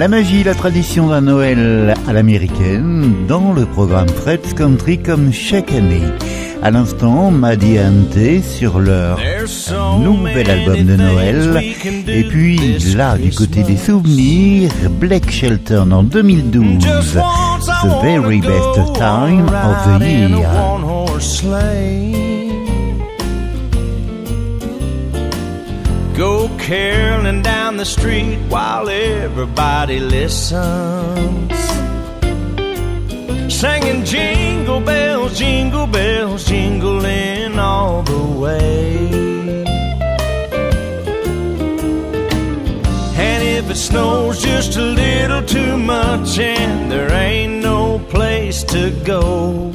La 0.00 0.08
magie, 0.08 0.42
la 0.44 0.54
tradition 0.54 1.08
d'un 1.08 1.20
Noël 1.20 1.94
à 2.08 2.14
l'américaine 2.14 3.26
dans 3.28 3.52
le 3.52 3.66
programme 3.66 4.08
Fred's 4.08 4.54
Country 4.54 4.96
comme 4.96 5.30
chaque 5.30 5.72
année. 5.72 6.00
À 6.62 6.70
l'instant, 6.70 7.30
Maddie 7.30 7.78
Ante 7.78 8.42
sur 8.42 8.78
leur 8.78 9.20
nouvel 9.98 10.48
album 10.48 10.86
de 10.86 10.96
Noël. 10.96 11.74
Et 12.08 12.24
puis 12.24 12.78
là, 12.96 13.18
du 13.18 13.30
côté 13.30 13.62
des 13.62 13.76
souvenirs, 13.76 14.70
Black 14.98 15.30
Shelton 15.30 15.92
en 15.92 16.02
2012. 16.02 16.78
The 16.82 18.02
very 18.02 18.40
best 18.40 18.94
time 18.94 19.50
of 19.50 19.84
the 19.84 20.02
year. 20.02 20.48
Go 26.20 26.50
caroling 26.58 27.40
down 27.40 27.78
the 27.78 27.86
street 27.86 28.36
while 28.50 28.90
everybody 28.90 30.00
listens. 30.00 31.54
Singing 33.50 34.04
jingle 34.04 34.82
bells, 34.82 35.38
jingle 35.38 35.86
bells, 35.86 36.44
jingling 36.46 37.58
all 37.58 38.02
the 38.02 38.22
way. 38.38 39.08
And 43.16 43.42
if 43.42 43.70
it 43.70 43.76
snows 43.76 44.42
just 44.42 44.76
a 44.76 44.82
little 44.82 45.42
too 45.42 45.78
much 45.78 46.38
and 46.38 46.92
there 46.92 47.10
ain't 47.14 47.62
no 47.62 47.98
place 48.10 48.62
to 48.64 48.90
go. 49.04 49.72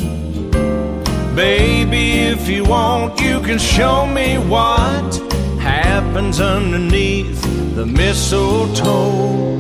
Baby, 1.36 2.20
if 2.34 2.48
you 2.48 2.66
want, 2.66 3.20
you 3.20 3.40
can 3.40 3.58
show 3.58 4.06
me 4.06 4.38
what 4.38 5.26
happens 5.96 6.42
underneath 6.42 7.42
the 7.74 7.86
mistletoe. 7.86 9.56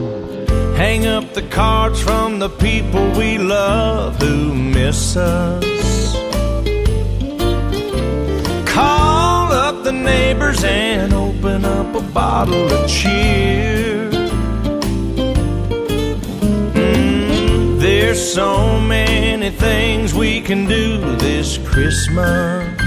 Hang 0.75 1.07
up 1.07 1.33
the 1.33 1.43
cards 1.43 2.01
from 2.01 2.39
the 2.39 2.49
people 2.49 3.09
we 3.11 3.38
love 3.38 4.17
who 4.17 4.53
miss 4.53 5.15
us. 5.15 6.13
Call 8.67 9.53
up 9.53 9.86
the 9.86 9.93
neighbors 9.93 10.61
and 10.65 11.13
open 11.13 11.63
up 11.63 11.95
a 11.95 12.01
bottle 12.01 12.67
of 12.69 12.89
cheer. 12.89 14.11
Mm, 16.73 17.79
there's 17.79 18.21
so 18.39 18.77
many 18.81 19.51
things 19.51 20.13
we 20.13 20.41
can 20.41 20.67
do 20.67 20.97
this 21.15 21.57
Christmas. 21.59 22.81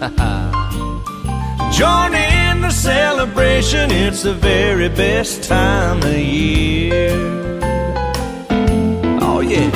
Join 1.78 2.14
in 2.14 2.47
the 2.60 2.70
celebration, 2.70 3.90
it's 3.90 4.22
the 4.22 4.34
very 4.34 4.88
best 4.88 5.44
time 5.44 5.98
of 5.98 6.16
year. 6.16 7.10
Oh, 9.20 9.40
yeah. 9.40 9.70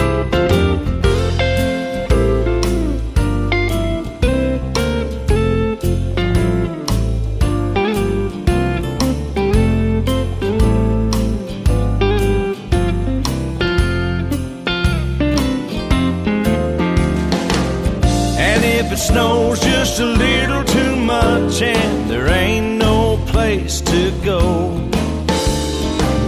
And 18.38 18.64
if 18.64 18.92
it 18.92 18.96
snows 18.98 19.60
just 19.60 20.00
a 20.00 20.06
little 20.06 20.64
too 20.64 20.96
much 20.96 21.62
and 21.62 22.10
there 22.10 22.21
go, 24.22 24.76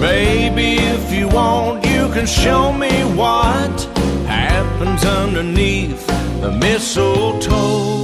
baby, 0.01 0.77
if 0.81 1.13
you 1.13 1.29
want, 1.29 1.85
you 1.87 2.09
can 2.09 2.27
show 2.27 2.73
me 2.73 2.91
what 3.15 3.83
happens 4.27 5.05
underneath 5.05 6.07
the 6.41 6.51
mistletoe. 6.51 8.03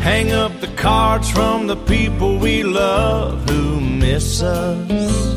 Hang 0.00 0.32
up 0.32 0.60
the 0.60 0.68
cards 0.76 1.30
from 1.30 1.66
the 1.66 1.76
people 1.76 2.38
we 2.38 2.62
love 2.62 3.48
who 3.50 3.80
miss 3.80 4.40
us. 4.40 5.36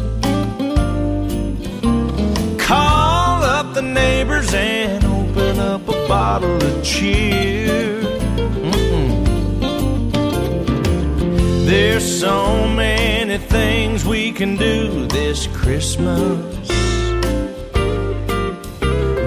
Call 2.58 3.44
up 3.44 3.74
the 3.74 3.82
neighbors 3.82 4.54
and 4.54 5.04
open 5.04 5.60
up 5.60 5.88
a 5.90 6.08
bottle 6.08 6.64
of 6.64 6.84
cheer. 6.84 8.04
Mm-mm. 8.64 9.10
There's 11.66 12.06
so 12.20 12.68
many 12.68 13.39
things 13.50 14.06
we 14.06 14.32
can 14.32 14.56
do 14.56 15.08
this 15.08 15.48
Christmas. 15.48 16.68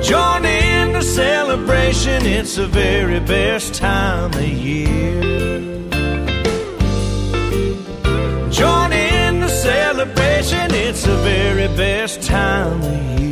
Join 0.06 0.44
in 0.44 0.92
the 0.92 1.02
celebration, 1.02 2.24
it's 2.24 2.56
the 2.56 2.66
very 2.66 3.20
best 3.20 3.74
time 3.74 4.32
of 4.32 4.42
year. 4.42 5.20
Join 8.50 8.92
in 8.92 9.40
the 9.40 9.48
celebration, 9.48 10.72
it's 10.72 11.04
the 11.04 11.16
very 11.16 11.68
best 11.76 12.22
time 12.22 12.80
of 12.82 13.20
year. 13.20 13.31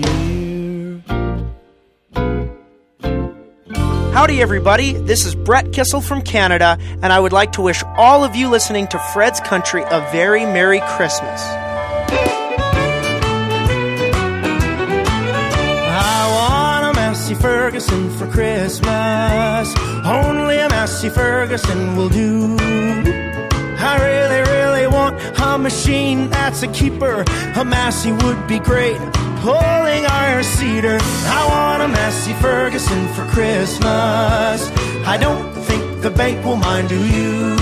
Howdy, 4.21 4.43
everybody. 4.43 4.93
This 4.93 5.25
is 5.25 5.35
Brett 5.35 5.73
Kissel 5.73 6.03
from 6.03 6.21
Canada, 6.21 6.77
and 7.01 7.07
I 7.07 7.19
would 7.19 7.33
like 7.33 7.53
to 7.53 7.63
wish 7.63 7.83
all 7.97 8.23
of 8.23 8.37
you 8.37 8.51
listening 8.51 8.87
to 8.89 8.99
Fred's 8.99 9.41
Country 9.41 9.83
a 9.83 10.07
very 10.13 10.45
Merry 10.45 10.81
Christmas. 10.81 11.41
I 15.89 16.83
want 16.85 16.95
a 16.95 17.01
Massey 17.01 17.35
Ferguson 17.35 18.11
for 18.19 18.27
Christmas. 18.27 19.75
Only 20.05 20.59
a 20.59 20.69
Massey 20.69 21.09
Ferguson 21.09 21.97
will 21.97 22.11
do. 22.11 23.30
I 23.83 23.97
really, 24.09 24.43
really 24.53 24.87
want 24.87 25.15
a 25.41 25.59
machine 25.59 26.29
that's 26.31 26.63
a 26.63 26.69
keeper. 26.69 27.25
A 27.57 27.65
Massey 27.65 28.13
would 28.13 28.47
be 28.47 28.59
great. 28.59 29.01
Pulling 29.41 30.05
our 30.07 30.43
cedar. 30.43 30.99
I 31.01 31.41
want 31.49 31.83
a 31.83 31.89
Massey 31.89 32.35
Ferguson 32.35 33.09
for 33.15 33.25
Christmas. 33.29 34.71
I 35.07 35.17
don't 35.19 35.53
think 35.69 36.03
the 36.03 36.11
bank 36.11 36.45
will 36.45 36.57
mind, 36.57 36.89
do 36.89 37.01
you? 37.07 37.57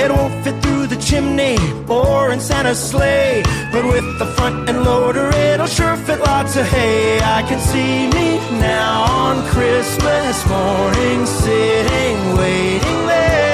It 0.00 0.12
won't 0.12 0.44
fit 0.44 0.62
through 0.62 0.86
the 0.86 0.96
chimney 0.96 1.58
or 1.88 2.30
in 2.30 2.40
Santa's 2.40 2.78
sleigh. 2.78 3.42
But 3.72 3.84
with 3.84 4.18
the 4.18 4.26
front 4.36 4.68
end 4.68 4.84
loader, 4.84 5.28
it'll 5.28 5.66
sure 5.66 5.96
fit 5.96 6.20
lots 6.20 6.56
of 6.56 6.66
hay. 6.66 7.18
I 7.20 7.42
can 7.42 7.58
see 7.58 8.06
me 8.16 8.38
now 8.60 9.02
on 9.02 9.44
Christmas 9.48 10.36
morning, 10.46 11.26
sitting, 11.26 12.36
waiting 12.36 13.06
there. 13.06 13.47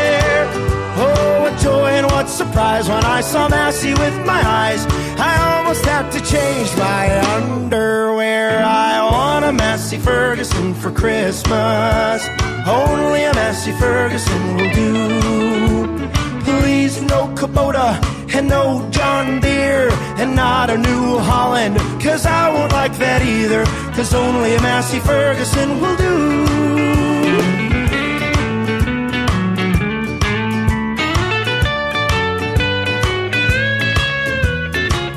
Joy 1.64 1.92
and 1.98 2.06
what 2.08 2.28
surprise 2.28 2.90
when 2.90 3.02
I 3.06 3.22
saw 3.22 3.48
Massey 3.48 3.94
with 3.94 4.16
my 4.26 4.42
eyes. 4.64 4.84
I 5.16 5.56
almost 5.56 5.82
had 5.86 6.10
to 6.12 6.20
change 6.20 6.68
my 6.76 7.04
underwear. 7.36 8.62
I 8.62 9.02
want 9.10 9.46
a 9.46 9.52
Massey 9.52 9.96
Ferguson 9.96 10.74
for 10.74 10.90
Christmas. 10.90 12.28
Only 12.66 13.24
a 13.24 13.32
Massey 13.32 13.72
Ferguson 13.80 14.56
will 14.56 14.72
do. 14.74 16.10
Please, 16.44 17.00
no 17.00 17.28
Kubota 17.34 17.88
and 18.34 18.46
no 18.46 18.86
John 18.90 19.40
Deere 19.40 19.88
and 20.20 20.36
not 20.36 20.68
a 20.68 20.76
New 20.76 21.18
Holland. 21.18 21.78
Cause 22.02 22.26
I 22.26 22.52
won't 22.52 22.72
like 22.72 22.94
that 22.98 23.22
either. 23.22 23.64
Cause 23.96 24.12
only 24.12 24.54
a 24.54 24.60
Massey 24.60 25.00
Ferguson 25.00 25.80
will 25.80 25.96
do. 25.96 26.93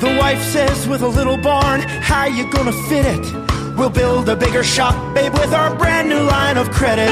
The 0.08 0.16
wife 0.16 0.42
says 0.42 0.88
with 0.88 1.02
a 1.02 1.06
little 1.06 1.36
barn, 1.36 1.82
how 1.82 2.24
you 2.24 2.50
gonna 2.50 2.72
fit 2.88 3.04
it? 3.04 3.76
We'll 3.76 3.90
build 3.90 4.26
a 4.30 4.36
bigger 4.36 4.64
shop, 4.64 4.94
babe, 5.14 5.34
with 5.34 5.52
our 5.52 5.74
brand 5.76 6.08
new 6.08 6.22
line 6.22 6.56
of 6.56 6.70
credit. 6.70 7.10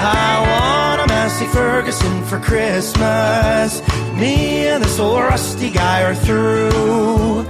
I 0.00 0.34
want 0.46 1.00
a 1.00 1.06
Massey 1.12 1.46
Ferguson 1.46 2.24
for 2.26 2.38
Christmas. 2.38 3.82
Me 4.14 4.68
and 4.68 4.84
this 4.84 5.00
old 5.00 5.18
rusty 5.18 5.70
guy 5.70 6.04
are 6.04 6.14
through. 6.14 7.47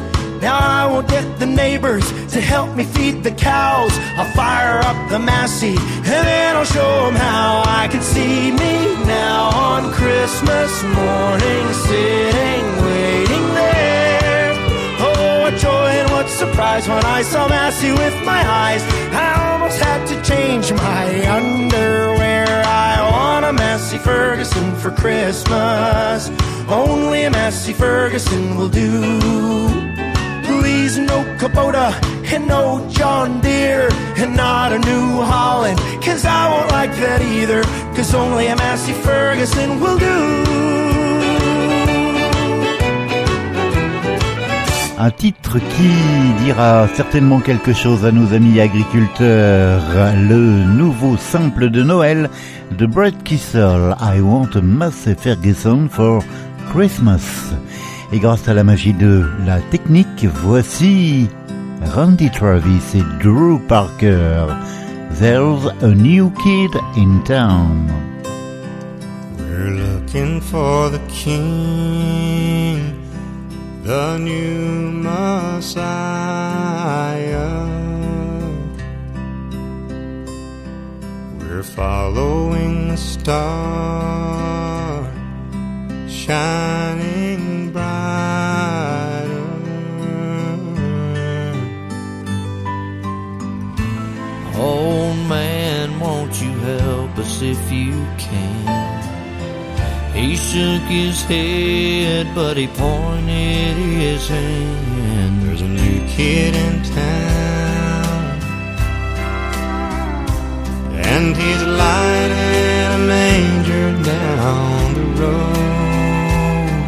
Now 0.49 0.85
I 0.85 0.87
won't 0.91 1.09
get 1.09 1.39
the 1.39 1.45
neighbors 1.45 2.07
to 2.33 2.41
help 2.41 2.75
me 2.75 2.83
feed 2.83 3.23
the 3.23 3.33
cows. 3.33 3.93
I'll 4.17 4.33
fire 4.33 4.79
up 4.81 4.99
the 5.11 5.19
Massey 5.19 5.77
and 5.77 6.23
then 6.31 6.57
I'll 6.57 6.65
show 6.65 6.95
them 7.05 7.17
how 7.17 7.65
I 7.67 7.87
can 7.93 8.01
see 8.01 8.51
me 8.63 8.75
now 9.05 9.51
on 9.69 9.93
Christmas 9.93 10.73
morning, 11.01 11.65
sitting, 11.89 12.65
waiting 12.87 13.47
there. 13.61 14.55
Oh, 15.05 15.43
what 15.43 15.55
joy 15.61 15.91
and 16.01 16.11
what 16.13 16.31
surprise 16.31 16.89
when 16.89 17.05
I 17.05 17.21
saw 17.21 17.47
Massey 17.47 17.93
with 17.93 18.17
my 18.25 18.43
eyes. 18.65 18.83
I 19.13 19.53
almost 19.53 19.79
had 19.79 20.01
to 20.13 20.17
change 20.33 20.73
my 20.73 21.05
underwear. 21.29 22.49
I 22.65 22.93
want 23.13 23.45
a 23.45 23.53
Massey 23.53 23.99
Ferguson 23.99 24.75
for 24.77 24.93
Christmas. 24.93 26.31
Only 26.71 27.25
a 27.25 27.31
Massey 27.31 27.75
Ferguson 27.75 28.57
will 28.57 28.71
do. 28.71 30.08
A 34.71 34.79
New 34.81 35.23
Holland. 35.23 35.79
Cause 36.05 36.27
I 36.27 36.47
won't 36.51 36.71
like 36.71 36.95
that 37.01 37.23
either. 37.23 37.63
Cause 37.97 38.15
only 38.15 38.49
a 38.49 38.57
Massey 38.57 38.93
Ferguson 38.93 39.81
will 39.81 39.97
do. 39.97 40.45
Un 44.99 45.11
titre 45.13 45.59
qui 45.59 46.45
dira 46.45 46.87
certainement 46.95 47.41
quelque 47.41 47.73
chose 47.73 48.05
à 48.05 48.13
nos 48.13 48.35
amis 48.35 48.61
agriculteurs. 48.61 49.83
Le 50.15 50.65
nouveau 50.67 51.17
simple 51.17 51.71
de 51.71 51.83
Noël 51.83 52.29
de 52.73 52.85
Brett 52.85 53.15
Kissel, 53.25 53.97
I 54.01 54.21
Want 54.21 54.55
a 54.55 54.61
Massey 54.61 55.15
Ferguson 55.15 55.89
for 55.89 56.23
Christmas. 56.71 57.55
Et 58.11 58.21
grâce 58.21 58.49
à 58.49 58.55
la 58.55 58.65
magie 58.65 58.95
de 58.95 59.27
la 59.45 59.61
technique, 59.61 60.25
voici 60.43 61.29
Randy 61.95 62.31
Travis 62.31 62.95
et 62.95 63.03
Drew 63.23 63.59
Parker. 63.69 64.47
There's 65.21 65.67
a 65.83 65.95
New 65.95 66.31
Kid 66.43 66.71
in 66.97 67.23
Town. 67.25 67.87
We're 69.37 69.73
looking 69.73 70.41
for 70.41 70.89
the 70.91 71.01
King, 71.09 72.95
the 73.85 74.17
new 74.19 74.91
Messiah. 75.03 75.69
We're 81.41 81.63
following 81.63 82.89
the 82.89 82.97
star, 82.97 83.45
shining 86.09 86.88
shook 100.59 100.87
his 100.91 101.23
head, 101.23 102.27
but 102.35 102.57
he 102.57 102.67
pointed 102.67 103.77
his 103.77 104.29
hand. 104.29 105.43
There's 105.43 105.61
a 105.61 105.69
new 105.69 106.05
kid 106.09 106.53
in 106.67 106.83
town, 106.83 108.41
and 111.15 111.37
he's 111.37 111.63
in 111.63 112.89
a 112.97 113.01
manger 113.15 113.89
down 114.03 114.95
the 114.99 115.07
road. 115.23 116.83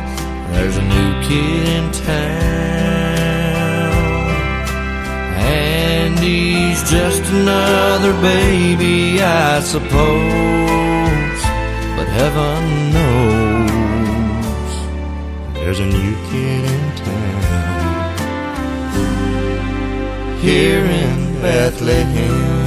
There's 0.52 0.76
a 0.76 0.86
new 0.96 1.10
kid 1.28 1.64
in 1.78 1.86
town, 1.92 2.32
and 5.38 6.18
he's 6.18 6.80
just 6.90 7.22
another 7.40 8.14
baby, 8.20 9.22
I 9.22 9.60
suppose. 9.60 11.40
But 11.96 12.08
heaven 12.08 12.89
There's 15.72 15.78
a 15.78 15.86
new 15.86 16.16
kid 16.30 16.64
in 16.64 16.96
town 16.96 17.42
here 20.40 20.84
in 20.84 21.40
Bethlehem. 21.40 22.66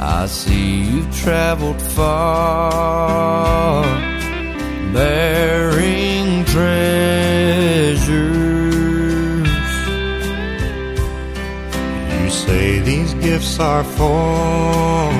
I 0.00 0.26
see 0.26 0.84
you've 0.84 1.14
traveled 1.14 1.82
far, 1.82 3.84
bearing 4.94 6.46
treasures. 6.46 8.51
Say 12.52 12.80
these 12.80 13.12
gifts 13.14 13.54
are 13.58 13.84
for 13.98 15.10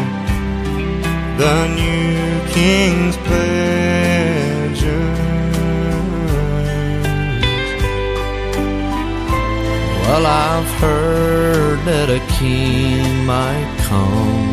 the 1.42 1.58
new 1.80 2.18
king's 2.56 3.16
pleasure. 3.28 5.10
Well, 10.02 10.24
I've 10.46 10.72
heard 10.84 11.78
that 11.90 12.08
a 12.20 12.22
king 12.40 13.02
might 13.34 13.70
come, 13.90 14.48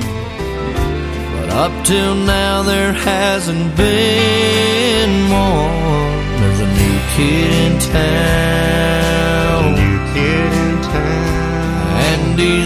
but 1.33 1.49
up 1.63 1.73
till 1.91 2.15
now 2.39 2.55
there 2.71 2.93
hasn't 3.11 3.69
been 3.85 5.11
one. 5.47 6.19
There's 6.39 6.61
a 6.67 6.71
new 6.81 6.97
kid 7.15 7.49
in 7.63 7.73
town, 7.93 8.78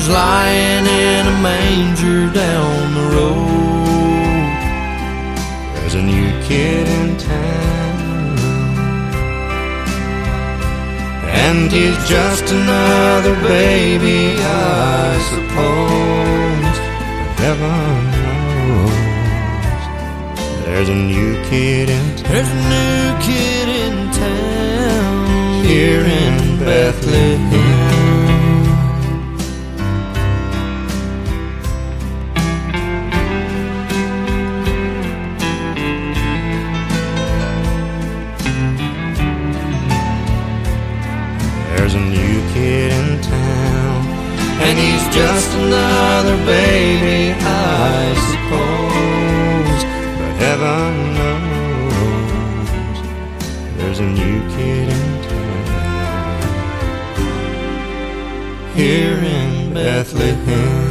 he's 0.04 0.12
lying 0.14 0.86
in 0.86 1.28
a 1.28 1.41
manger 1.41 2.30
down 2.34 2.93
the 2.93 3.01
road. 3.16 4.49
there's 5.76 5.95
a 5.95 6.01
new 6.01 6.32
kid 6.43 6.88
in 6.88 7.18
town. 7.18 8.38
And 11.45 11.72
he's 11.72 11.97
just 12.08 12.51
another 12.51 13.36
baby, 13.47 14.36
I 14.39 15.20
suppose. 15.32 16.78
But 17.20 17.32
heaven 17.43 18.12
knows 18.24 19.01
there's 20.66 20.89
a 20.89 20.95
new 20.95 21.34
kid 21.49 21.89
in 21.89 22.16
town. 22.18 22.32
There's 22.32 22.49
a 22.49 22.62
new 22.76 23.16
kid 23.28 23.68
in 23.84 23.95
town 24.12 25.66
Here 25.66 26.06
in 26.06 26.60
Bethlehem. 26.60 27.32
Just 45.14 45.53
another 45.53 46.38
baby, 46.43 47.36
I 47.39 48.16
suppose. 48.30 49.84
But 50.18 50.34
heaven 50.41 51.14
knows 51.18 52.97
there's 53.78 53.99
a 53.99 54.01
new 54.05 54.39
kid 54.55 54.89
in 54.89 55.22
town 55.30 55.53
here 58.76 59.20
in 59.20 59.72
Bethlehem. 59.72 60.82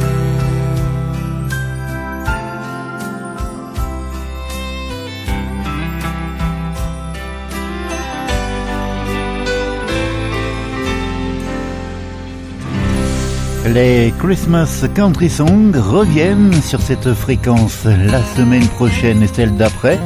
Les 13.73 14.13
Christmas 14.19 14.85
Country 14.93 15.29
Songs 15.31 15.71
reviennent 15.75 16.53
sur 16.61 16.79
cette 16.79 17.11
fréquence 17.15 17.85
la 17.85 18.21
semaine 18.35 18.67
prochaine 18.67 19.23
et 19.23 19.27
celle 19.27 19.55
d'après 19.57 19.99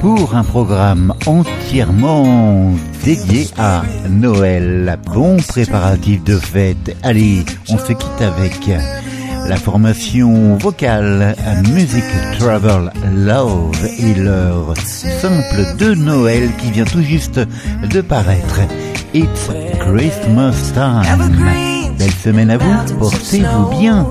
pour 0.00 0.34
un 0.34 0.42
programme 0.42 1.12
entièrement 1.26 2.72
dédié 3.04 3.48
à 3.58 3.82
Noël. 4.08 4.98
Bon 5.12 5.36
préparatif 5.36 6.24
de 6.24 6.38
fête. 6.38 6.96
Allez, 7.02 7.44
on 7.68 7.76
se 7.76 7.92
quitte 7.92 8.22
avec 8.22 8.70
la 9.46 9.56
formation 9.56 10.56
vocale 10.56 11.36
Music 11.74 12.04
Travel 12.38 12.90
Love 13.12 13.86
et 13.98 14.14
leur 14.14 14.74
simple 14.78 15.76
de 15.78 15.94
Noël 15.94 16.48
qui 16.56 16.70
vient 16.70 16.86
tout 16.86 17.02
juste 17.02 17.38
de 17.90 18.00
paraître. 18.00 18.60
It's 19.12 19.50
Christmas 19.78 20.72
Time. 20.72 21.79
Belle 22.00 22.12
semaine 22.12 22.50
à 22.50 22.56
vous, 22.56 22.96
portez-vous 22.98 23.78
bien. 23.78 24.06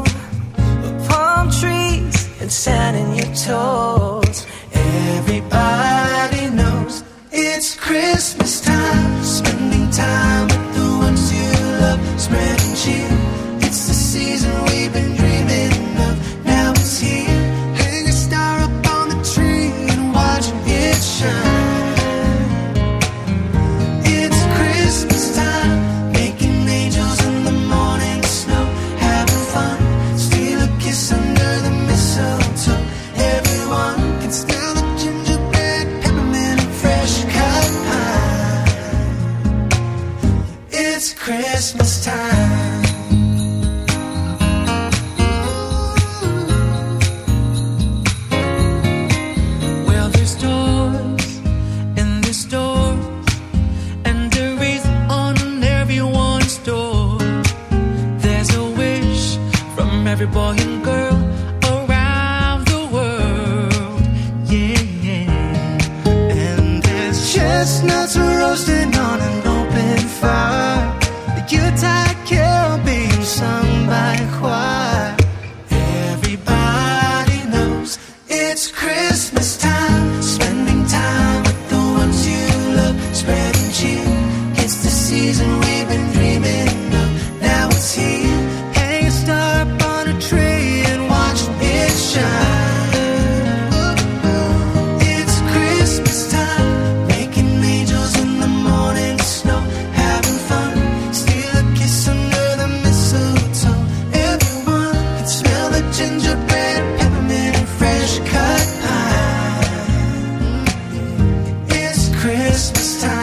Christmas 112.20 113.01
time. 113.01 113.18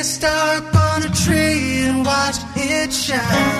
a 0.00 0.04
star 0.04 0.58
upon 0.58 1.02
a 1.02 1.08
tree 1.08 1.86
and 1.86 2.06
watch 2.06 2.36
it 2.56 2.92
shine. 2.92 3.57